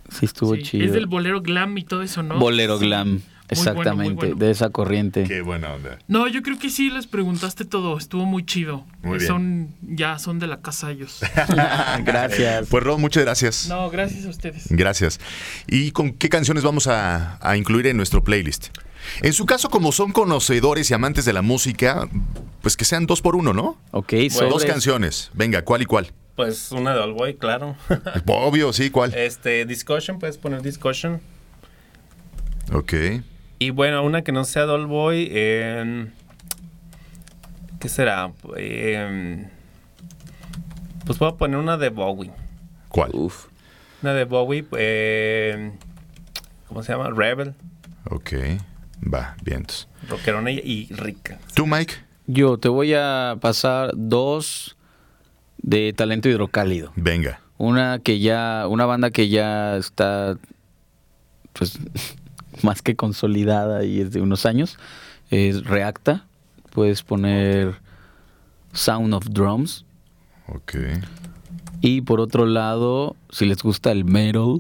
[0.10, 0.86] Sí, estuvo Sí, chido.
[0.86, 2.38] Es del bolero glam y todo eso, ¿no?
[2.40, 2.86] Bolero Sí.
[2.86, 4.36] glam, Muy bueno, muy exactamente, bueno.
[4.36, 5.24] de esa corriente.
[5.24, 6.00] Qué buena onda.
[6.08, 7.98] No, yo creo que sí les preguntaste todo.
[7.98, 8.86] Estuvo muy chido.
[9.04, 9.28] Muy bien.
[9.28, 11.22] son, ya son de la casa ellos.
[12.04, 12.68] Gracias.
[12.70, 13.68] Pues Ro, muchas gracias.
[13.68, 14.66] no, gracias a ustedes.
[14.70, 15.20] Gracias.
[15.68, 18.68] ¿Y con qué canciones vamos a, a incluir en nuestro playlist?
[19.22, 22.10] En su caso, como son conocedores y amantes de la música,
[22.62, 23.78] pues que sean dos por uno, ¿no?
[23.92, 24.50] Ok, Bueno, sobres.
[24.52, 25.32] Dos canciones.
[25.34, 26.12] Venga, ¿cuál y cuál?
[26.36, 27.76] Pues una de All Boy, claro.
[28.28, 29.14] Obvio, sí, ¿cuál?
[29.14, 31.22] este, Discussion, puedes poner Discussion.
[32.74, 32.94] Ok.
[33.60, 36.08] Y bueno, una que no sea Doll Boy, eh,
[37.80, 38.32] ¿qué será?
[38.56, 39.48] Eh,
[41.06, 42.32] pues puedo poner una de Bowie.
[42.90, 43.12] ¿Cuál?
[43.14, 43.48] Uf.
[44.04, 45.72] Una de Bowie, eh,
[46.68, 47.10] ¿cómo se llama?
[47.10, 47.56] Rebel,
[48.10, 48.34] Ok.
[49.14, 49.88] Va, vientos.
[50.08, 51.38] rockerona y, y rica.
[51.56, 51.94] ¿Tú, Mike?
[52.26, 54.76] Yo te voy a pasar dos
[55.58, 56.92] de talento hidrocálido.
[56.96, 57.42] Venga.
[57.58, 60.38] Una que ya, una banda que ya está,
[61.54, 61.78] pues,
[62.64, 64.78] más que consolidada y es de unos años,
[65.30, 66.26] es Reacta.
[66.72, 67.76] Puedes poner
[68.74, 69.86] Sound of Drums.
[70.48, 70.76] Ok.
[71.82, 74.60] Y por otro lado, si les gusta el metal,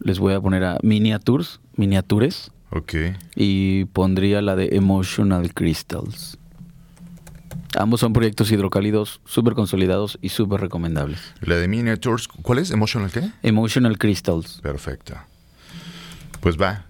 [0.00, 2.50] les voy a poner a Miniatures, Miniatures.
[2.70, 2.94] Ok.
[3.36, 6.38] Y pondría la de Emotional Crystals.
[7.76, 11.34] Ambos son proyectos hidrocálidos súper consolidados y súper recomendables.
[11.40, 12.70] La de Miniatures, ¿cuál es?
[12.70, 13.30] ¿Emotional qué?
[13.42, 14.60] Emotional Crystals.
[14.62, 15.14] Perfecto.
[16.40, 16.84] Pues va.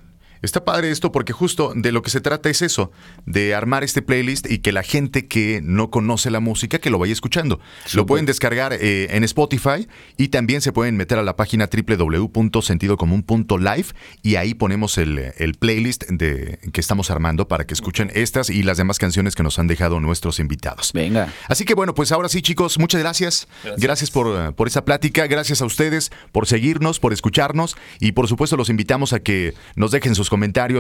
[0.45, 2.91] Está padre esto porque justo de lo que se trata es eso,
[3.27, 6.99] de armar este playlist y que la gente que no conoce la música que lo
[6.99, 7.61] vaya escuchando.
[7.93, 13.87] Lo pueden descargar eh, en Spotify y también se pueden meter a la página www.sentidocomún.live
[14.23, 18.63] y ahí ponemos el, el playlist de, que estamos armando para que escuchen estas y
[18.63, 20.93] las demás canciones que nos han dejado nuestros invitados.
[20.93, 21.33] Venga.
[21.49, 23.49] Así que bueno, pues ahora sí chicos, muchas gracias.
[23.79, 28.57] Gracias, por, por esa plática, gracias a ustedes por seguirnos, por escucharnos y por supuesto
[28.57, 30.34] los invitamos a que nos dejen sus comentarios,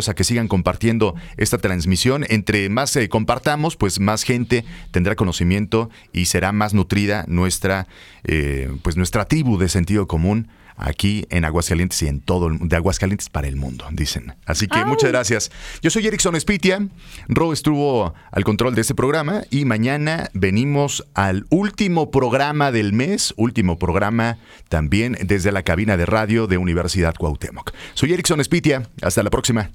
[0.09, 2.25] a que sigan compartiendo esta transmisión.
[2.29, 7.87] Entre más eh, compartamos, pues más gente tendrá conocimiento y será más nutrida nuestra,
[8.25, 12.77] eh, pues nuestra tribu de sentido común aquí en Aguascalientes y en todo el de
[12.77, 14.35] Aguascalientes para el mundo, dicen.
[14.47, 15.51] Así que muchas gracias.
[15.83, 16.87] Yo soy Erickson Spitia,
[17.29, 23.35] Ro estuvo al control de este programa y mañana venimos al último programa del mes,
[23.37, 27.73] último programa también desde la cabina de radio de Universidad Cuauhtémoc.
[27.95, 29.71] Soy Erickson Spitia, hasta la próxima.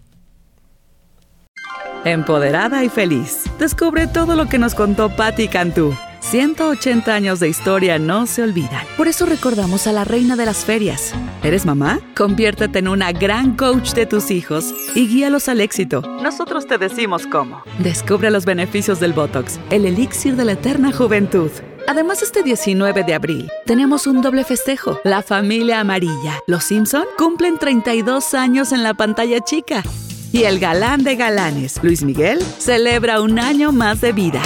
[2.05, 3.43] Empoderada y feliz.
[3.59, 5.93] Descubre todo lo que nos contó Patti Cantú.
[6.21, 8.85] 180 años de historia no se olvidan.
[8.97, 11.13] Por eso recordamos a la reina de las ferias.
[11.43, 11.99] ¿Eres mamá?
[12.15, 16.01] Conviértete en una gran coach de tus hijos y guíalos al éxito.
[16.21, 17.63] Nosotros te decimos cómo.
[17.79, 21.51] Descubre los beneficios del Botox, el elixir de la eterna juventud.
[21.87, 24.99] Además, este 19 de abril tenemos un doble festejo.
[25.03, 26.39] La familia amarilla.
[26.45, 29.83] Los Simpson cumplen 32 años en la pantalla chica.
[30.31, 34.41] Y el galán de galanes, Luis Miguel, celebra un año más de vida.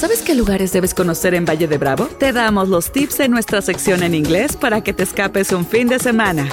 [0.00, 2.06] ¿Sabes qué lugares debes conocer en Valle de Bravo?
[2.06, 5.88] Te damos los tips en nuestra sección en inglés para que te escapes un fin
[5.88, 6.48] de semana.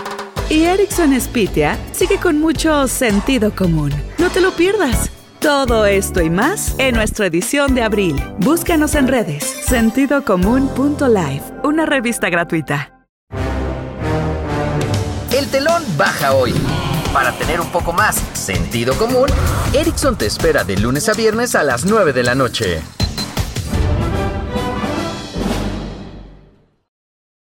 [0.49, 3.93] Y Erickson Spitia sigue con mucho sentido común.
[4.17, 5.09] No te lo pierdas.
[5.39, 8.21] Todo esto y más en nuestra edición de abril.
[8.39, 9.45] Búscanos en redes.
[9.45, 13.07] Sentidocomún.live, una revista gratuita.
[15.31, 16.53] El telón baja hoy.
[17.13, 19.29] Para tener un poco más sentido común,
[19.71, 22.81] Erickson te espera de lunes a viernes a las 9 de la noche.